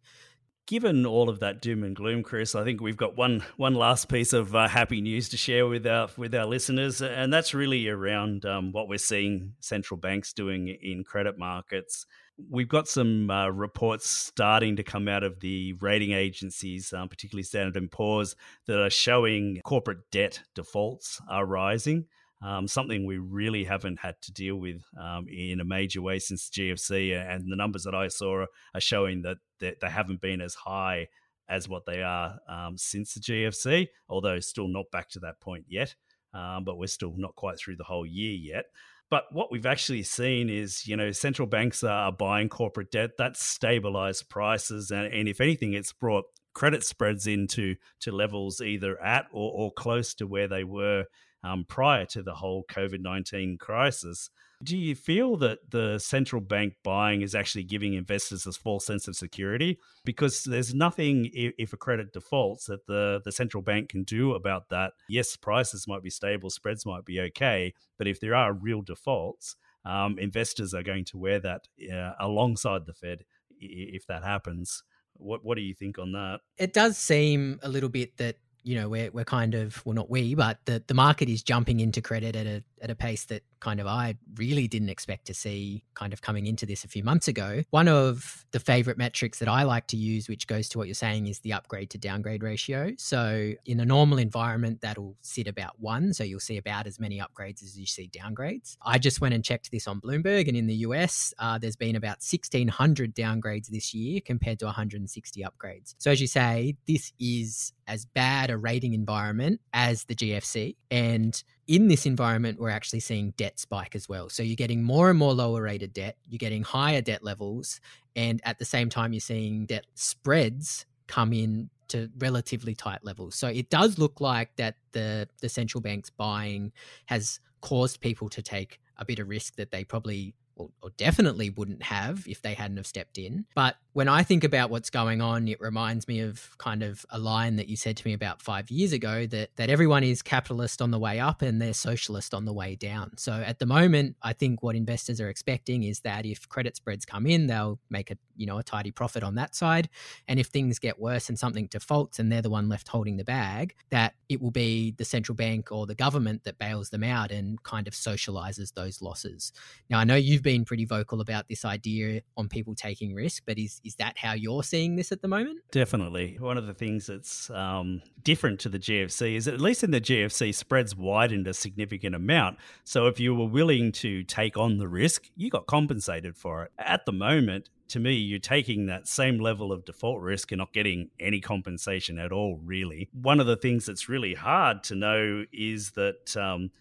Given 0.66 1.06
all 1.06 1.30
of 1.30 1.40
that 1.42 1.62
doom 1.62 1.84
and 1.84 1.96
gloom, 1.96 2.24
Chris, 2.24 2.56
I 2.56 2.64
think 2.64 2.82
we've 2.82 2.98
got 2.98 3.16
one 3.16 3.44
one 3.58 3.76
last 3.76 4.10
piece 4.10 4.32
of 4.32 4.56
uh, 4.56 4.68
happy 4.68 5.02
news 5.02 5.30
to 5.30 5.38
share 5.38 5.68
with 5.68 5.86
our 5.86 6.10
with 6.18 6.34
our 6.34 6.46
listeners, 6.46 7.02
and 7.02 7.34
that's 7.34 7.54
really 7.54 7.90
around 7.90 8.46
um, 8.46 8.72
what 8.72 8.88
we're 8.88 9.00
seeing 9.00 9.54
central 9.60 10.00
banks 10.00 10.34
doing 10.34 10.68
in 10.68 11.04
credit 11.04 11.38
markets 11.38 12.06
we've 12.50 12.70
got 12.70 12.88
some 12.88 13.30
uh, 13.30 13.50
reports 13.50 14.10
starting 14.10 14.76
to 14.76 14.84
come 14.84 15.08
out 15.08 15.24
of 15.24 15.40
the 15.40 15.74
rating 15.74 16.12
agencies, 16.12 16.94
um, 16.94 17.10
particularly 17.10 17.44
Standard 17.44 17.76
and 17.76 17.92
Poor's, 17.92 18.36
that 18.68 18.82
are 18.82 18.90
showing 18.90 19.62
corporate 19.64 20.10
debt 20.12 20.42
defaults 20.56 21.22
are 21.30 21.46
rising. 21.46 22.06
Um, 22.44 22.68
something 22.68 23.06
we 23.06 23.20
really 23.20 23.64
haven't 23.64 24.00
had 24.00 24.16
to 24.24 24.32
deal 24.32 24.56
with 24.56 24.84
um, 25.00 25.28
in 25.30 25.60
a 25.60 25.66
major 25.66 26.02
way 26.02 26.18
since 26.18 26.50
GFC, 26.50 27.14
and 27.16 27.52
the 27.52 27.56
numbers 27.56 27.84
that 27.84 27.94
I 27.94 28.08
saw 28.08 28.46
are 28.74 28.82
showing 28.82 29.22
that 29.24 29.38
they, 29.60 29.76
they 29.80 29.90
haven't 29.90 30.22
been 30.22 30.42
as 30.42 30.56
high 30.56 31.08
as 31.48 31.70
what 31.70 31.86
they 31.86 32.02
are 32.02 32.40
um, 32.48 32.78
since 32.78 33.14
the 33.14 33.20
GFC, 33.20 33.90
although 34.10 34.40
still 34.40 34.68
not 34.68 34.86
back 34.92 35.10
to 35.10 35.20
that 35.20 35.40
point 35.40 35.66
yet. 35.68 35.94
Um, 36.34 36.64
but 36.64 36.78
we're 36.78 36.88
still 36.88 37.14
not 37.18 37.36
quite 37.36 37.60
through 37.60 37.76
the 37.76 37.84
whole 37.84 38.06
year 38.06 38.34
yet. 38.34 38.66
But 39.12 39.26
what 39.34 39.52
we've 39.52 39.66
actually 39.66 40.04
seen 40.04 40.50
is, 40.50 40.88
you 40.88 40.96
know, 40.96 41.12
central 41.12 41.46
banks 41.46 41.84
are 41.84 42.14
buying 42.14 42.48
corporate 42.48 42.92
debt. 42.92 43.12
That's 43.18 43.46
stabilized 43.46 44.30
prices. 44.30 44.90
And, 44.90 45.14
and 45.14 45.28
if 45.28 45.42
anything, 45.42 45.74
it's 45.74 45.92
brought 45.92 46.24
credit 46.54 46.84
spreads 46.86 47.28
into 47.28 47.76
to 48.00 48.12
levels 48.14 48.62
either 48.62 49.00
at 49.04 49.26
or, 49.34 49.52
or 49.54 49.72
close 49.74 50.14
to 50.16 50.26
where 50.26 50.48
they 50.48 50.64
were 50.64 51.06
um, 51.44 51.66
prior 51.68 52.06
to 52.06 52.24
the 52.24 52.36
whole 52.36 52.64
COVID 52.72 53.02
19 53.02 53.58
crisis. 53.60 54.30
Do 54.64 54.78
you 54.78 54.96
feel 54.96 55.38
that 55.38 55.72
the 55.72 56.00
central 56.00 56.42
bank 56.42 56.76
buying 56.84 57.22
is 57.22 57.34
actually 57.34 57.64
giving 57.64 57.94
investors 57.94 58.46
a 58.46 58.52
false 58.52 58.86
sense 58.86 59.08
of 59.08 59.16
security? 59.16 59.80
Because 60.06 60.44
there's 60.44 60.74
nothing, 60.74 61.30
if 61.34 61.74
a 61.74 61.78
credit 61.78 62.14
defaults, 62.14 62.66
that 62.66 62.86
the, 62.86 63.22
the 63.26 63.32
central 63.32 63.64
bank 63.64 63.90
can 63.90 64.04
do 64.04 64.34
about 64.34 64.70
that. 64.70 64.94
Yes, 65.10 65.36
prices 65.36 65.88
might 65.88 66.04
be 66.04 66.10
stable, 66.10 66.50
spreads 66.50 66.86
might 66.86 67.06
be 67.06 67.20
okay, 67.22 67.74
but 67.98 68.08
if 68.08 68.20
there 68.20 68.36
are 68.36 68.54
real 68.54 68.82
defaults, 68.82 69.56
um, 69.84 70.20
investors 70.20 70.74
are 70.74 70.84
going 70.84 71.06
to 71.06 71.18
wear 71.18 71.40
that 71.40 71.68
uh, 71.92 72.14
alongside 72.20 72.86
the 72.86 72.94
Fed 72.94 73.24
if 73.62 74.06
that 74.08 74.24
happens. 74.24 74.84
What 75.14 75.44
what 75.44 75.56
do 75.56 75.62
you 75.62 75.74
think 75.74 76.00
on 76.00 76.12
that? 76.14 76.40
It 76.58 76.74
does 76.74 76.98
seem 76.98 77.60
a 77.64 77.70
little 77.70 77.90
bit 77.90 78.18
that 78.18 78.38
you 78.64 78.76
know 78.76 78.90
we're 78.90 79.12
we're 79.12 79.26
kind 79.26 79.56
of 79.56 79.84
well 79.86 79.96
not 79.96 80.10
we 80.10 80.36
but 80.36 80.60
the 80.66 80.84
the 80.88 80.94
market 80.94 81.30
is 81.30 81.42
jumping 81.44 81.80
into 81.80 82.02
credit 82.02 82.36
at 82.36 82.46
a 82.46 82.64
at 82.82 82.90
a 82.90 82.96
pace 82.96 83.26
that 83.26 83.44
kind 83.60 83.80
of 83.80 83.88
I 83.88 84.16
really 84.36 84.68
didn't 84.68 84.90
expect 84.90 85.26
to 85.28 85.34
see 85.34 85.84
kind 85.94 86.14
of 86.14 86.22
coming 86.22 86.48
into 86.48 86.66
this 86.66 86.84
a 86.84 86.88
few 86.88 87.04
months 87.04 87.28
ago. 87.28 87.64
One 87.70 87.88
of 87.88 88.46
the 88.52 88.60
favorite 88.60 88.98
metrics 88.98 89.40
that 89.40 89.48
I 89.48 89.64
like 89.64 89.88
to 89.88 89.98
use 89.98 90.28
which 90.28 90.48
goes 90.48 90.68
to 90.70 90.78
what 90.78 90.88
you're 90.88 90.96
saying 90.96 91.28
is 91.28 91.40
the 91.40 91.54
upgrade 91.54 91.90
to 91.92 91.98
downgrade 91.98 92.44
ratio. 92.44 92.94
So 92.98 93.54
in 93.66 93.80
a 93.80 93.86
normal 93.86 94.18
environment 94.18 94.82
that'll 94.82 95.16
sit 95.22 95.48
about 95.48 95.80
1, 95.80 96.14
so 96.14 96.24
you'll 96.24 96.40
see 96.40 96.58
about 96.58 96.88
as 96.88 97.00
many 97.00 97.20
upgrades 97.20 97.64
as 97.64 97.78
you 97.78 97.86
see 97.86 98.10
downgrades. 98.10 98.78
I 98.82 98.98
just 98.98 99.22
went 99.22 99.34
and 99.34 99.44
checked 99.44 99.72
this 99.72 99.88
on 99.88 100.02
Bloomberg 100.02 100.48
and 100.48 100.58
in 100.58 100.68
the 100.68 100.76
US 100.76 101.34
uh, 101.40 101.58
there's 101.58 101.76
been 101.76 101.96
about 101.96 102.18
1600 102.22 103.16
downgrades 103.16 103.68
this 103.68 103.94
year 103.94 104.22
compared 104.26 104.60
to 104.60 104.66
160 104.66 105.44
upgrades. 105.44 105.96
So 106.00 106.12
as 106.12 106.20
you 106.20 106.28
say 106.28 106.76
this 106.88 107.14
is 107.20 107.74
as 107.92 108.06
bad 108.06 108.50
a 108.50 108.58
rating 108.58 108.94
environment 108.94 109.60
as 109.74 110.06
the 110.06 110.16
GFC. 110.16 110.78
And 110.90 111.44
in 111.68 111.88
this 111.88 112.06
environment, 112.06 112.60
we're 112.60 112.70
actually 112.70 113.00
seeing 113.00 113.32
debt 113.38 113.60
spike 113.60 113.96
as 113.96 114.10
well. 114.10 114.30
So 114.30 114.44
you're 114.44 114.56
getting 114.56 114.84
more 114.84 115.10
and 115.10 115.18
more 115.18 115.34
lower 115.34 115.62
rated 115.62 115.94
debt, 115.94 116.18
you're 116.28 116.38
getting 116.38 116.64
higher 116.64 117.02
debt 117.02 117.24
levels, 117.24 117.80
and 118.16 118.42
at 118.44 118.60
the 118.60 118.66
same 118.66 118.90
time, 118.90 119.14
you're 119.14 119.20
seeing 119.20 119.66
debt 119.66 119.86
spreads 119.96 120.86
come 121.08 121.34
in 121.34 121.70
to 121.90 122.10
relatively 122.20 122.74
tight 122.74 123.04
levels. 123.04 123.36
So 123.36 123.48
it 123.48 123.70
does 123.70 124.00
look 124.00 124.22
like 124.22 124.56
that 124.56 124.76
the 124.94 125.28
the 125.42 125.50
central 125.50 125.82
bank's 125.82 126.10
buying 126.10 126.72
has 127.06 127.40
caused 127.62 128.00
people 128.00 128.30
to 128.30 128.42
take 128.42 128.80
a 128.98 129.06
bit 129.06 129.20
of 129.20 129.30
risk 129.30 129.56
that 129.56 129.72
they 129.72 129.84
probably 129.84 130.34
or, 130.62 130.70
or, 130.82 130.92
definitely 130.98 131.50
wouldn't 131.50 131.84
have 131.84 132.28
if 132.28 132.42
they 132.42 132.54
hadn't 132.54 132.78
have 132.78 132.86
stepped 132.86 133.18
in. 133.18 133.46
But 133.56 133.78
when 133.94 134.08
I 134.08 134.24
think 134.24 134.44
about 134.44 134.70
what's 134.70 134.90
going 134.90 135.22
on, 135.22 135.48
it 135.48 135.60
reminds 135.60 136.08
me 136.08 136.22
of 136.22 136.58
kind 136.58 136.82
of 136.84 137.06
a 137.10 137.20
line 137.20 137.58
that 137.58 137.68
you 137.68 137.76
said 137.76 137.98
to 137.98 138.08
me 138.08 138.14
about 138.14 138.42
five 138.42 138.72
years 138.72 138.94
ago 138.94 139.26
that 139.28 139.56
that 139.58 139.70
everyone 139.70 140.04
is 140.04 140.22
capitalist 140.22 140.82
on 140.82 140.92
the 140.92 141.00
way 141.00 141.20
up 141.20 141.42
and 141.42 141.62
they're 141.62 141.74
socialist 141.74 142.34
on 142.34 142.46
the 142.46 142.54
way 142.54 142.76
down. 142.76 143.18
So 143.18 143.34
at 143.34 143.60
the 143.60 143.66
moment, 143.66 144.16
I 144.22 144.34
think 144.34 144.64
what 144.64 144.76
investors 144.76 145.20
are 145.20 145.30
expecting 145.30 145.84
is 145.84 146.02
that 146.02 146.26
if 146.26 146.48
credit 146.48 146.76
spreads 146.76 147.06
come 147.06 147.26
in, 147.26 147.48
they'll 147.48 147.80
make 147.90 148.12
a 148.12 148.18
you 148.36 148.46
know 148.46 148.58
a 148.58 148.64
tidy 148.64 148.92
profit 148.92 149.24
on 149.24 149.36
that 149.36 149.56
side, 149.56 149.90
and 150.28 150.40
if 150.40 150.48
things 150.48 150.80
get 150.80 151.00
worse 151.00 151.28
and 151.30 151.38
something 151.38 151.68
defaults 151.68 152.20
and 152.20 152.32
they're 152.32 152.42
the 152.42 152.50
one 152.50 152.70
left 152.70 152.88
holding 152.88 153.18
the 153.18 153.24
bag, 153.24 153.76
that 153.90 154.14
it 154.30 154.42
will 154.42 154.52
be 154.52 154.92
the 154.92 155.06
central 155.06 155.36
bank 155.36 155.72
or 155.72 155.86
the 155.86 155.96
government 155.96 156.44
that 156.46 156.58
bails 156.58 156.90
them 156.90 157.04
out 157.04 157.32
and 157.32 157.62
kind 157.64 157.88
of 157.88 157.94
socializes 157.94 158.74
those 158.74 159.02
losses. 159.02 159.52
Now 159.90 160.00
I 160.00 160.04
know 160.06 160.16
you've 160.16 160.44
been 160.44 160.51
pretty 160.60 160.86
vocal 160.86 161.22
about 161.22 161.48
this 161.48 161.66
idea 161.66 162.22
on 162.38 162.48
people 162.48 162.76
taking 162.76 163.14
risk, 163.14 163.44
but 163.46 163.58
is 163.58 163.82
is 163.84 163.96
that 163.96 164.18
how 164.18 164.34
you're 164.34 164.64
seeing 164.64 164.96
this 164.96 165.12
at 165.12 165.22
the 165.22 165.28
moment? 165.28 165.60
Definitely. 165.72 166.38
One 166.40 166.58
of 166.58 166.68
the 166.68 166.74
things 166.74 167.08
that's 167.08 167.50
um, 167.50 168.02
different 168.24 168.60
to 168.62 168.70
the 168.70 168.80
GFC 168.80 169.36
is 169.36 169.48
at 169.48 169.62
least 169.62 169.84
in 169.84 169.92
the 169.92 170.02
GFC, 170.02 170.54
spreads 170.54 170.96
widened 170.96 171.48
a 171.48 171.54
significant 171.54 172.16
amount. 172.16 172.58
So 172.84 173.08
if 173.08 173.20
you 173.20 173.34
were 173.34 173.48
willing 173.48 173.92
to 173.94 174.24
take 174.24 174.58
on 174.58 174.78
the 174.78 174.88
risk, 174.88 175.30
you 175.36 175.50
got 175.50 175.66
compensated 175.68 176.36
for 176.36 176.64
it. 176.64 176.72
At 176.78 177.06
the 177.06 177.14
moment, 177.14 177.70
to 177.90 178.00
me, 178.00 178.14
you're 178.14 178.40
taking 178.40 178.86
that 178.86 179.08
same 179.08 179.40
level 179.40 179.72
of 179.72 179.86
default 179.86 180.22
risk 180.22 180.52
and 180.52 180.60
not 180.60 180.74
getting 180.74 181.10
any 181.20 181.42
compensation 181.42 182.18
at 182.20 182.32
all, 182.32 182.60
really. 182.64 183.10
One 183.14 183.40
of 183.40 183.48
the 183.48 183.58
things 183.58 183.86
that's 183.86 184.08
really 184.08 184.34
hard 184.34 184.84
to 184.84 184.96
know 184.96 185.46
is 185.52 185.92
that. 185.92 186.36
Um, 186.38 186.72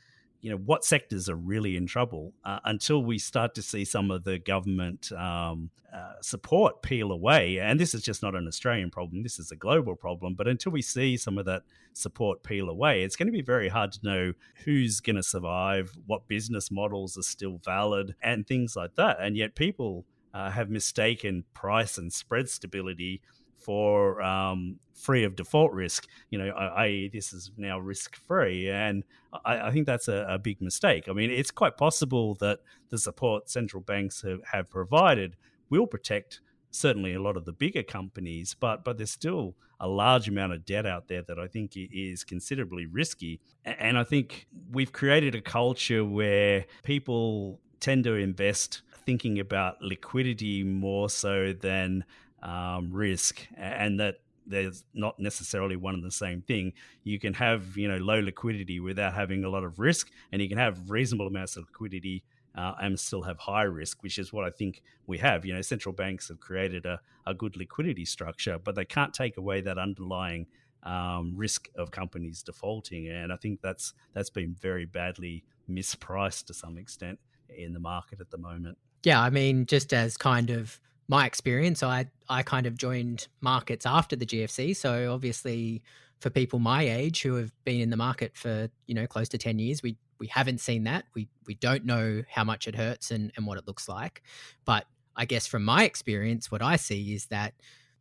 you 0.41 0.51
know 0.51 0.57
what 0.57 0.85
sectors 0.85 1.29
are 1.29 1.37
really 1.37 1.77
in 1.77 1.87
trouble 1.87 2.33
uh, 2.45 2.59
until 2.65 3.03
we 3.03 3.19
start 3.19 3.55
to 3.55 3.63
see 3.63 3.85
some 3.85 4.11
of 4.11 4.25
the 4.25 4.39
government 4.39 5.13
um, 5.13 5.71
uh, 5.95 6.15
support 6.21 6.83
peel 6.83 7.11
away. 7.11 7.59
And 7.59 7.81
this 7.81 7.95
is 7.95 8.03
just 8.03 8.23
not 8.23 8.35
an 8.35 8.47
australian 8.47 8.91
problem 8.91 9.23
this 9.23 9.39
is 9.39 9.51
a 9.51 9.57
global 9.57 9.97
problem. 9.97 10.35
But 10.35 10.49
until 10.49 10.73
we 10.73 10.83
see 10.83 11.17
some 11.17 11.37
of 11.37 11.47
that 11.47 11.63
support 11.93 12.43
peel 12.43 12.69
away 12.69 13.03
it's 13.03 13.17
going 13.17 13.27
to 13.27 13.33
be 13.33 13.43
very 13.43 13.69
hard 13.69 13.93
to 13.93 14.01
know 14.03 14.33
who's 14.65 15.01
going 15.01 15.17
to 15.17 15.23
survive 15.23 15.97
what 16.07 16.29
business 16.29 16.71
models 16.71 17.19
are 17.19 17.23
still 17.23 17.61
valid 17.65 18.15
and 18.23 18.47
things 18.47 18.77
like 18.77 18.95
that. 18.95 19.19
And 19.21 19.37
yet 19.37 19.55
people 19.55 20.07
uh, 20.33 20.51
have 20.51 20.71
mistaken 20.71 21.45
price 21.55 21.99
and 21.99 22.13
spread 22.13 22.49
stability 22.49 23.21
for 23.61 24.21
um, 24.23 24.77
free 24.95 25.25
of 25.25 25.37
default 25.37 25.73
risk. 25.73 26.07
You 26.31 26.39
know, 26.39 26.51
i.e., 26.51 27.11
this 27.13 27.33
is 27.33 27.51
now 27.57 27.79
risk 27.79 28.17
free, 28.17 28.71
and 28.71 29.05
I, 29.45 29.69
I 29.69 29.71
think 29.71 29.87
that's 29.87 30.09
a, 30.09 30.27
a, 30.29 30.39
big 30.39 30.61
mistake. 30.61 31.09
I 31.09 31.13
mean, 31.13 31.31
it's 31.31 31.51
quite 31.51 31.77
possible 31.77 32.35
that 32.37 32.61
the 32.89 32.99
support 32.99 33.49
central 33.49 33.83
banks 33.83 34.23
have, 34.23 34.41
have 34.53 34.71
provided 34.71 35.37
will 35.69 35.87
protect 35.87 36.41
certainly 36.71 37.15
a 37.15 37.21
lot 37.21 37.37
of 37.37 37.45
the 37.45 37.53
bigger 37.53 37.83
companies, 37.83 38.55
but 38.59 38.85
but 38.85 38.97
there's 38.97 39.11
still 39.11 39.55
a 39.81 39.89
large 39.89 40.29
amount 40.29 40.53
of 40.53 40.65
debt 40.65 40.87
out 40.87 41.09
there 41.09 41.23
that 41.23 41.39
I 41.39 41.47
think 41.47 41.73
is 41.75 42.23
considerably 42.23 42.87
risky. 42.87 43.41
And 43.65 43.97
I 43.97 44.05
think 44.05 44.47
we've 44.71 44.93
created 44.93 45.35
a 45.35 45.41
culture 45.41 46.05
where 46.05 46.67
people 46.85 47.61
tend 47.81 48.05
to 48.05 48.15
invest 48.15 48.83
thinking 49.07 49.41
about 49.41 49.81
liquidity 49.81 50.63
more 50.63 51.09
so 51.09 51.55
than 51.55 52.05
um, 52.43 52.93
risk, 52.93 53.47
and 53.57 54.01
that 54.01 54.21
there's 54.47 54.85
not 54.95 55.19
necessarily 55.19 55.77
one 55.77 55.95
and 55.95 56.05
the 56.05 56.11
same 56.11 56.43
thing. 56.43 56.73
You 57.05 57.19
can 57.19 57.35
have 57.35 57.77
you 57.77 57.89
know 57.89 57.99
low 57.99 58.21
liquidity 58.21 58.81
without 58.81 59.15
having 59.15 59.45
a 59.45 59.49
lot 59.49 59.65
of 59.65 59.79
risk, 59.79 60.11
and 60.33 60.43
you 60.43 60.49
can 60.49 60.59
have 60.59 60.91
reasonable 60.91 61.27
amounts 61.27 61.57
of 61.57 61.65
liquidity 61.65 62.25
uh, 62.57 62.75
and 62.81 62.99
still 62.99 63.23
have 63.23 63.39
high 63.39 63.63
risk, 63.63 64.03
which 64.03 64.19
is 64.19 64.33
what 64.33 64.45
I 64.45 64.51
think 64.51 64.83
we 65.07 65.19
have. 65.19 65.45
You 65.45 65.55
know, 65.55 65.63
central 65.63 65.95
banks 65.95 66.29
have 66.29 66.41
created 66.41 66.87
a, 66.87 67.01
a 67.27 67.35
good 67.35 67.57
liquidity 67.57 68.05
structure, 68.05 68.59
but 68.59 68.75
they 68.75 68.85
can't 68.85 69.15
take 69.15 69.37
away 69.37 69.61
that 69.63 69.79
underlying 69.79 70.47
um, 70.83 71.33
risk 71.37 71.69
of 71.77 71.91
companies 71.91 72.43
defaulting, 72.43 73.09
and 73.09 73.33
I 73.33 73.37
think 73.37 73.61
that's 73.61 73.95
that's 74.15 74.31
been 74.31 74.55
very 74.55 74.87
badly 74.87 75.45
mispriced 75.69 76.47
to 76.47 76.55
some 76.55 76.79
extent 76.79 77.19
in 77.49 77.73
the 77.73 77.81
market 77.81 78.21
at 78.21 78.31
the 78.31 78.39
moment. 78.39 78.79
Yeah, 79.05 79.21
I 79.21 79.31
mean, 79.31 79.67
just 79.67 79.93
as 79.93 80.17
kind 80.17 80.51
of 80.51 80.81
my 81.11 81.27
experience, 81.27 81.83
I 81.83 82.07
I 82.29 82.45
kind 82.45 82.67
of 82.67 82.79
joined 82.79 83.27
markets 83.41 83.85
after 83.85 84.15
the 84.15 84.25
GFC. 84.25 84.77
So 84.77 85.13
obviously, 85.13 85.83
for 86.21 86.31
people 86.31 86.61
my 86.61 86.83
age 86.89 87.23
who 87.23 87.35
have 87.35 87.53
been 87.65 87.81
in 87.81 87.91
the 87.91 87.97
market 87.97 88.37
for 88.37 88.71
you 88.87 88.95
know 88.95 89.09
close 89.09 89.29
to 89.31 89.39
ten 89.39 89.59
years, 89.59 89.83
we 89.83 89.97
we 90.21 90.29
haven't 90.29 90.61
seen 90.61 90.85
that. 90.85 91.05
We 91.15 91.29
we 91.47 91.55
don't 91.55 91.85
know 91.85 92.23
how 92.31 92.45
much 92.45 92.69
it 92.69 92.77
hurts 92.77 93.11
and 93.11 93.33
and 93.37 93.45
what 93.45 93.59
it 93.59 93.67
looks 93.67 93.89
like. 93.89 94.23
But 94.65 94.87
I 95.17 95.25
guess 95.25 95.49
from 95.49 95.65
my 95.65 95.83
experience, 95.83 96.49
what 96.49 96.63
I 96.63 96.77
see 96.77 97.13
is 97.13 97.27
that 97.27 97.55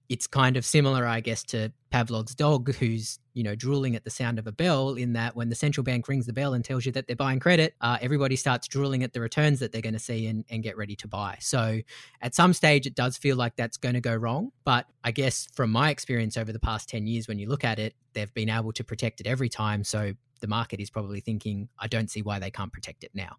it's 0.10 0.26
kind 0.26 0.58
of 0.58 0.66
similar, 0.66 1.06
I 1.06 1.20
guess, 1.20 1.44
to 1.44 1.72
Pavlov's 1.92 2.34
dog, 2.34 2.74
who's 2.76 3.20
you 3.34 3.44
know 3.44 3.54
drooling 3.56 3.96
at 3.96 4.04
the 4.04 4.10
sound 4.10 4.40
of 4.40 4.48
a 4.48 4.52
bell. 4.52 4.96
In 4.96 5.14
that, 5.14 5.36
when 5.36 5.50
the 5.50 5.56
central 5.56 5.84
bank 5.84 6.08
rings 6.08 6.26
the 6.26 6.34
bell 6.34 6.54
and 6.54 6.66
tells 6.66 6.86
you 6.86 6.92
that 6.94 7.06
they're 7.06 7.16
buying 7.16 7.40
credit, 7.40 7.76
uh, 7.80 8.00
everybody 8.02 8.36
starts 8.36 8.68
drooling 8.68 9.04
at 9.04 9.14
the 9.14 9.22
returns 9.22 9.60
that 9.60 9.72
they're 9.72 9.84
going 9.84 9.94
to 9.94 10.00
see 10.00 10.26
and, 10.26 10.46
and 10.50 10.64
get 10.64 10.78
ready 10.78 10.96
to 10.98 11.08
buy. 11.08 11.38
So, 11.40 11.80
at 12.22 12.34
some 12.34 12.54
stage, 12.54 12.88
it 12.88 12.96
does 12.96 13.18
feel 13.18 13.38
like 13.38 13.56
that's 13.56 13.78
going 13.78 13.96
to 13.96 14.02
go 14.02 14.16
wrong. 14.16 14.52
But 14.66 14.88
I 15.04 15.12
guess 15.12 15.48
from 15.54 15.70
my 15.70 15.92
experience 15.92 16.38
over 16.38 16.52
the 16.52 16.60
past 16.60 16.90
ten 16.90 17.06
years, 17.06 17.28
when 17.28 17.38
you 17.38 17.48
look 17.48 17.64
at 17.64 17.78
it, 17.78 17.94
they've 18.14 18.34
been 18.34 18.50
able 18.50 18.74
to 18.74 18.84
protect 18.84 19.22
it 19.22 19.28
every 19.28 19.50
time. 19.50 19.84
So 19.84 20.14
the 20.40 20.48
market 20.48 20.80
is 20.80 20.90
probably 20.90 21.20
thinking, 21.20 21.70
I 21.78 21.88
don't 21.88 22.10
see 22.10 22.24
why 22.24 22.40
they 22.40 22.50
can't 22.50 22.74
protect 22.74 23.04
it 23.04 23.12
now. 23.14 23.38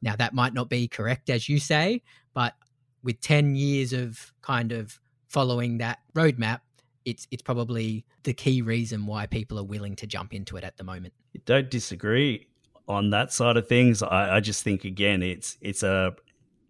Now 0.00 0.16
that 0.16 0.34
might 0.34 0.54
not 0.54 0.68
be 0.68 0.88
correct 0.88 1.28
as 1.30 1.48
you 1.48 1.58
say, 1.58 2.02
but 2.32 2.54
with 3.02 3.20
10 3.20 3.54
years 3.54 3.92
of 3.92 4.32
kind 4.42 4.72
of 4.72 4.98
following 5.28 5.78
that 5.78 6.00
roadmap, 6.14 6.60
it's 7.04 7.26
it's 7.30 7.42
probably 7.42 8.04
the 8.24 8.32
key 8.32 8.62
reason 8.62 9.06
why 9.06 9.26
people 9.26 9.58
are 9.58 9.64
willing 9.64 9.96
to 9.96 10.06
jump 10.06 10.34
into 10.34 10.56
it 10.56 10.64
at 10.64 10.76
the 10.76 10.84
moment. 10.84 11.14
Don't 11.44 11.70
disagree 11.70 12.48
on 12.88 13.10
that 13.10 13.32
side 13.32 13.56
of 13.56 13.68
things. 13.68 14.02
I, 14.02 14.36
I 14.36 14.40
just 14.40 14.64
think 14.64 14.84
again, 14.84 15.22
it's 15.22 15.56
it's 15.60 15.82
a 15.82 16.14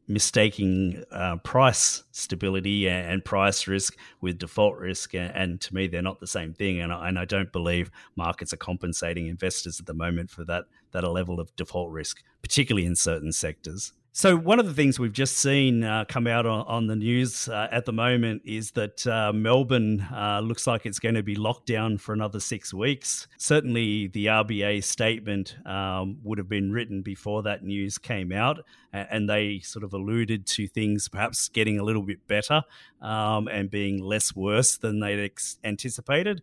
mistaking 0.08 1.02
uh, 1.10 1.36
price 1.38 2.04
stability 2.12 2.88
and 2.88 3.24
price 3.24 3.66
risk 3.66 3.96
with 4.20 4.38
default 4.38 4.76
risk, 4.78 5.14
and, 5.14 5.60
to 5.60 5.74
me, 5.74 5.88
they're 5.88 6.02
not 6.02 6.20
the 6.20 6.26
same 6.26 6.54
thing. 6.54 6.80
And 6.80 6.92
I, 6.92 7.08
and 7.08 7.18
I 7.18 7.24
don't 7.24 7.50
believe 7.52 7.90
markets 8.14 8.52
are 8.52 8.58
compensating 8.58 9.26
investors 9.26 9.80
at 9.80 9.86
the 9.86 9.94
moment 9.94 10.30
for 10.30 10.44
that 10.44 10.64
that 10.92 11.02
level 11.02 11.40
of 11.40 11.54
default 11.56 11.90
risk, 11.90 12.22
particularly 12.42 12.86
in 12.86 12.96
certain 12.96 13.32
sectors. 13.32 13.92
So, 14.18 14.34
one 14.34 14.58
of 14.58 14.64
the 14.64 14.72
things 14.72 14.98
we've 14.98 15.12
just 15.12 15.36
seen 15.36 15.84
uh, 15.84 16.06
come 16.08 16.26
out 16.26 16.46
on, 16.46 16.64
on 16.66 16.86
the 16.86 16.96
news 16.96 17.50
uh, 17.50 17.68
at 17.70 17.84
the 17.84 17.92
moment 17.92 18.40
is 18.46 18.70
that 18.70 19.06
uh, 19.06 19.30
Melbourne 19.34 20.00
uh, 20.10 20.40
looks 20.42 20.66
like 20.66 20.86
it's 20.86 20.98
going 20.98 21.16
to 21.16 21.22
be 21.22 21.34
locked 21.34 21.66
down 21.66 21.98
for 21.98 22.14
another 22.14 22.40
six 22.40 22.72
weeks. 22.72 23.28
Certainly, 23.36 24.06
the 24.06 24.24
RBA 24.24 24.84
statement 24.84 25.58
um, 25.66 26.16
would 26.22 26.38
have 26.38 26.48
been 26.48 26.72
written 26.72 27.02
before 27.02 27.42
that 27.42 27.62
news 27.62 27.98
came 27.98 28.32
out, 28.32 28.60
and 28.90 29.28
they 29.28 29.58
sort 29.58 29.84
of 29.84 29.92
alluded 29.92 30.46
to 30.46 30.66
things 30.66 31.08
perhaps 31.08 31.50
getting 31.50 31.78
a 31.78 31.84
little 31.84 32.02
bit 32.02 32.26
better 32.26 32.62
um, 33.02 33.48
and 33.48 33.70
being 33.70 34.02
less 34.02 34.34
worse 34.34 34.78
than 34.78 34.98
they'd 34.98 35.22
ex- 35.22 35.58
anticipated. 35.62 36.40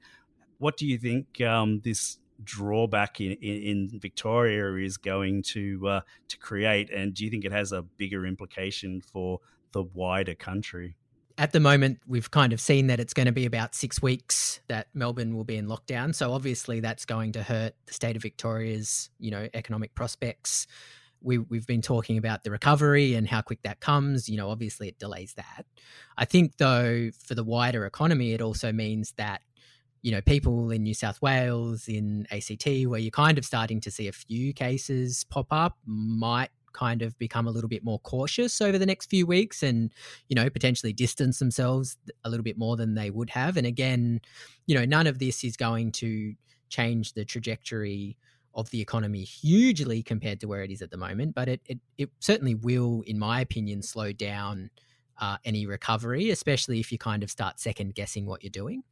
What 0.60 0.78
do 0.78 0.86
you 0.86 1.00
think 1.00 1.42
um, 1.42 1.82
this 1.84 2.20
drawback 2.43 3.19
in, 3.19 3.34
in, 3.34 3.89
in 3.91 4.00
Victoria 4.00 4.76
is 4.76 4.98
going 4.98 5.43
to 5.43 5.88
uh, 5.88 6.02
to 6.28 6.38
create, 6.38 6.89
and 6.89 7.13
do 7.13 7.26
you 7.26 7.32
think 7.32 7.46
it 7.46 7.52
has 7.52 7.72
a 7.72 7.82
bigger 7.82 8.26
implication 8.26 9.02
for 9.02 9.39
the 9.72 9.84
wider 9.84 10.36
country? 10.36 10.96
At 11.38 11.52
the 11.52 11.60
moment, 11.60 12.00
we've 12.06 12.30
kind 12.30 12.54
of 12.54 12.62
seen 12.62 12.88
that 12.88 13.00
it's 13.00 13.13
going 13.13 13.26
to 13.26 13.32
be 13.32 13.46
about 13.46 13.74
six 13.74 14.02
weeks 14.02 14.60
that 14.67 14.88
Melbourne 14.93 15.36
will 15.36 15.43
be 15.43 15.58
in 15.58 15.65
lockdown. 15.65 16.13
So 16.13 16.32
obviously, 16.32 16.80
that's 16.80 17.06
going 17.06 17.32
to 17.32 17.41
hurt 17.41 17.74
the 17.88 17.93
state 17.93 18.15
of 18.15 18.22
Victoria's, 18.22 19.10
you 19.19 19.32
know, 19.32 19.48
economic 19.56 19.96
prospects. 19.96 20.67
We, 21.22 21.39
we've 21.39 21.65
been 21.65 21.82
talking 21.82 22.17
about 22.19 22.43
the 22.43 22.52
recovery 22.52 23.15
and 23.15 23.28
how 23.28 23.41
quick 23.41 23.63
that 23.63 23.80
comes. 23.80 24.30
You 24.30 24.38
know, 24.38 24.50
obviously, 24.50 24.89
it 24.89 25.00
delays 25.00 25.34
that. 25.34 25.65
I 26.17 26.26
think, 26.26 26.58
though, 26.58 27.10
for 27.26 27.34
the 27.34 27.43
wider 27.43 27.88
economy, 27.88 28.34
it 28.34 28.41
also 28.41 28.72
means 28.72 29.13
that 29.13 29.41
you 30.04 30.12
know, 30.12 30.22
people 30.22 30.70
in 30.70 30.84
New 30.84 30.94
South 30.94 31.22
Wales, 31.22 31.88
in 31.88 32.28
ACT, 32.30 32.68
where 32.86 33.00
you're 33.00 33.10
kind 33.10 33.38
of 33.38 33.46
starting 33.46 33.80
to 33.82 33.89
see 33.89 34.08
a 34.08 34.12
few 34.12 34.54
cases 34.54 35.24
pop 35.24 35.48
up, 35.50 35.78
might 35.86 36.50
kind 36.74 37.02
of 37.02 37.18
become 37.18 37.48
a 37.48 37.52
little 37.52 37.70
bit 37.70 37.84
more 37.84 38.00
cautious 38.00 38.60
over 38.60 38.78
the 38.78 38.86
next 38.86 39.08
few 39.08 39.28
weeks 39.28 39.62
and 39.62 39.94
you 40.28 40.36
know 40.36 40.50
potentially 40.50 40.92
distance 40.92 41.38
themselves 41.38 41.98
a 42.24 42.30
little 42.30 42.44
bit 42.44 42.58
more 42.58 42.76
than 42.76 42.96
they 42.96 43.10
would 43.10 43.30
have. 43.30 43.58
And 43.58 43.66
again 43.66 44.22
you 44.66 44.76
know 44.76 44.86
none 44.86 45.08
of 45.08 45.20
this 45.20 45.44
is 45.44 45.56
going 45.56 45.92
to 45.94 46.34
change 46.70 47.13
the 47.13 47.26
trajectory 47.26 48.18
of 48.56 48.70
the 48.70 48.82
economy 48.82 49.24
hugely 49.24 50.04
compared 50.04 50.39
to 50.39 50.48
where 50.48 50.63
it 50.63 50.72
is 50.72 50.82
at 50.82 50.92
the 50.92 50.98
moment 50.98 51.36
but 51.36 51.48
it 51.48 51.62
it, 51.66 51.80
it 51.98 52.10
certainly 52.20 52.56
will 52.56 53.04
in 53.06 53.18
my 53.18 53.42
opinion 53.42 53.82
slow 53.82 54.12
down 54.12 54.70
uh, 55.20 55.38
any 55.46 55.66
recovery 55.66 56.30
especially 56.30 56.80
if 56.80 56.92
you 56.92 56.98
kind 56.98 57.24
of 57.24 57.30
start 57.30 57.60
second 57.60 57.94
guessing 57.94 58.26
what 58.26 58.44
you're 58.44 58.52
doing 58.52 58.84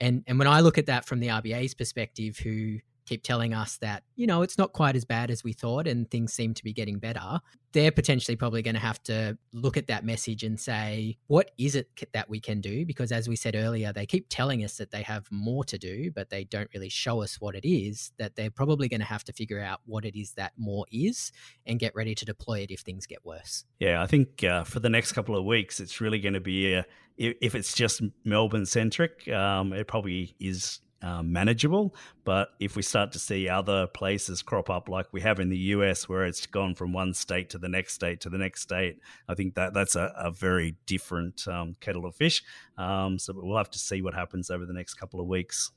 and 0.00 0.24
and 0.26 0.38
when 0.38 0.48
I 0.48 0.60
look 0.60 0.78
at 0.78 0.86
that 0.86 1.04
from 1.04 1.20
the 1.20 1.28
RBA's 1.28 1.74
perspective, 1.74 2.38
who 2.38 2.78
keep 3.08 3.22
telling 3.22 3.54
us 3.54 3.78
that, 3.78 4.02
you 4.16 4.26
know, 4.26 4.42
it's 4.42 4.58
not 4.58 4.72
quite 4.72 4.94
as 4.94 5.04
bad 5.04 5.30
as 5.30 5.42
we 5.42 5.52
thought 5.52 5.86
and 5.86 6.10
things 6.10 6.32
seem 6.32 6.54
to 6.54 6.62
be 6.62 6.72
getting 6.72 6.98
better, 6.98 7.40
they're 7.72 7.90
potentially 7.90 8.36
probably 8.36 8.62
going 8.62 8.74
to 8.74 8.80
have 8.80 9.02
to 9.02 9.36
look 9.52 9.76
at 9.76 9.86
that 9.88 10.04
message 10.04 10.42
and 10.42 10.58
say, 10.58 11.16
what 11.26 11.50
is 11.58 11.74
it 11.74 11.88
that 12.12 12.28
we 12.28 12.40
can 12.40 12.60
do? 12.60 12.84
Because 12.86 13.12
as 13.12 13.28
we 13.28 13.36
said 13.36 13.54
earlier, 13.54 13.92
they 13.92 14.06
keep 14.06 14.26
telling 14.28 14.64
us 14.64 14.76
that 14.76 14.90
they 14.90 15.02
have 15.02 15.26
more 15.30 15.64
to 15.64 15.78
do, 15.78 16.10
but 16.10 16.30
they 16.30 16.44
don't 16.44 16.68
really 16.74 16.88
show 16.88 17.22
us 17.22 17.40
what 17.40 17.54
it 17.54 17.68
is, 17.68 18.12
that 18.18 18.36
they're 18.36 18.50
probably 18.50 18.88
going 18.88 19.00
to 19.00 19.06
have 19.06 19.24
to 19.24 19.32
figure 19.32 19.60
out 19.60 19.80
what 19.86 20.04
it 20.04 20.18
is 20.18 20.32
that 20.32 20.52
more 20.56 20.86
is 20.90 21.32
and 21.66 21.78
get 21.78 21.94
ready 21.94 22.14
to 22.14 22.24
deploy 22.24 22.60
it 22.60 22.70
if 22.70 22.80
things 22.80 23.06
get 23.06 23.24
worse. 23.24 23.64
Yeah, 23.80 24.02
I 24.02 24.06
think 24.06 24.44
uh, 24.44 24.64
for 24.64 24.80
the 24.80 24.90
next 24.90 25.12
couple 25.12 25.36
of 25.36 25.44
weeks, 25.44 25.80
it's 25.80 26.00
really 26.00 26.20
going 26.20 26.34
to 26.34 26.40
be, 26.40 26.76
uh, 26.76 26.82
if 27.16 27.54
it's 27.54 27.74
just 27.74 28.02
Melbourne 28.24 28.66
centric, 28.66 29.28
um, 29.28 29.72
it 29.72 29.88
probably 29.88 30.36
is 30.38 30.80
um, 31.02 31.32
manageable. 31.32 31.94
But 32.24 32.50
if 32.60 32.76
we 32.76 32.82
start 32.82 33.12
to 33.12 33.18
see 33.18 33.48
other 33.48 33.86
places 33.86 34.42
crop 34.42 34.70
up, 34.70 34.88
like 34.88 35.06
we 35.12 35.20
have 35.22 35.40
in 35.40 35.48
the 35.48 35.58
US, 35.58 36.08
where 36.08 36.24
it's 36.24 36.46
gone 36.46 36.74
from 36.74 36.92
one 36.92 37.14
state 37.14 37.50
to 37.50 37.58
the 37.58 37.68
next 37.68 37.94
state 37.94 38.20
to 38.22 38.30
the 38.30 38.38
next 38.38 38.62
state, 38.62 38.98
I 39.28 39.34
think 39.34 39.54
that 39.54 39.74
that's 39.74 39.96
a, 39.96 40.12
a 40.16 40.30
very 40.30 40.76
different 40.86 41.46
um, 41.48 41.76
kettle 41.80 42.06
of 42.06 42.14
fish. 42.14 42.42
Um, 42.76 43.18
so 43.18 43.32
we'll 43.36 43.56
have 43.56 43.70
to 43.70 43.78
see 43.78 44.02
what 44.02 44.14
happens 44.14 44.50
over 44.50 44.66
the 44.66 44.74
next 44.74 44.94
couple 44.94 45.20
of 45.20 45.26
weeks. 45.26 45.72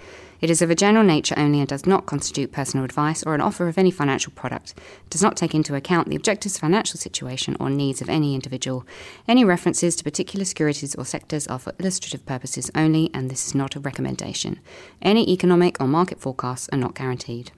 It 0.43 0.49
is 0.49 0.61
of 0.61 0.69
a 0.69 0.75
general 0.75 1.05
nature 1.05 1.35
only 1.37 1.61
and 1.61 1.69
does 1.69 1.85
not 1.85 2.05
constitute 2.05 2.51
personal 2.51 2.83
advice 2.83 3.23
or 3.23 3.33
an 3.33 3.39
offer 3.39 3.69
of 3.69 3.77
any 3.77 3.91
financial 3.91 4.33
product. 4.33 4.73
It 5.05 5.09
does 5.09 5.21
not 5.21 5.37
take 5.37 5.55
into 5.55 5.73
account 5.73 6.09
the 6.09 6.17
objective's 6.17 6.57
financial 6.57 6.99
situation 6.99 7.55
or 7.61 7.69
needs 7.69 8.01
of 8.01 8.09
any 8.09 8.35
individual. 8.35 8.85
Any 9.25 9.45
references 9.45 9.95
to 9.95 10.03
particular 10.03 10.43
securities 10.43 10.95
or 10.95 11.05
sectors 11.05 11.47
are 11.47 11.59
for 11.59 11.71
illustrative 11.79 12.25
purposes 12.25 12.69
only, 12.75 13.09
and 13.13 13.31
this 13.31 13.47
is 13.47 13.55
not 13.55 13.77
a 13.77 13.79
recommendation. 13.79 14.59
Any 15.01 15.31
economic 15.31 15.79
or 15.79 15.87
market 15.87 16.19
forecasts 16.19 16.67
are 16.73 16.77
not 16.77 16.93
guaranteed. 16.93 17.53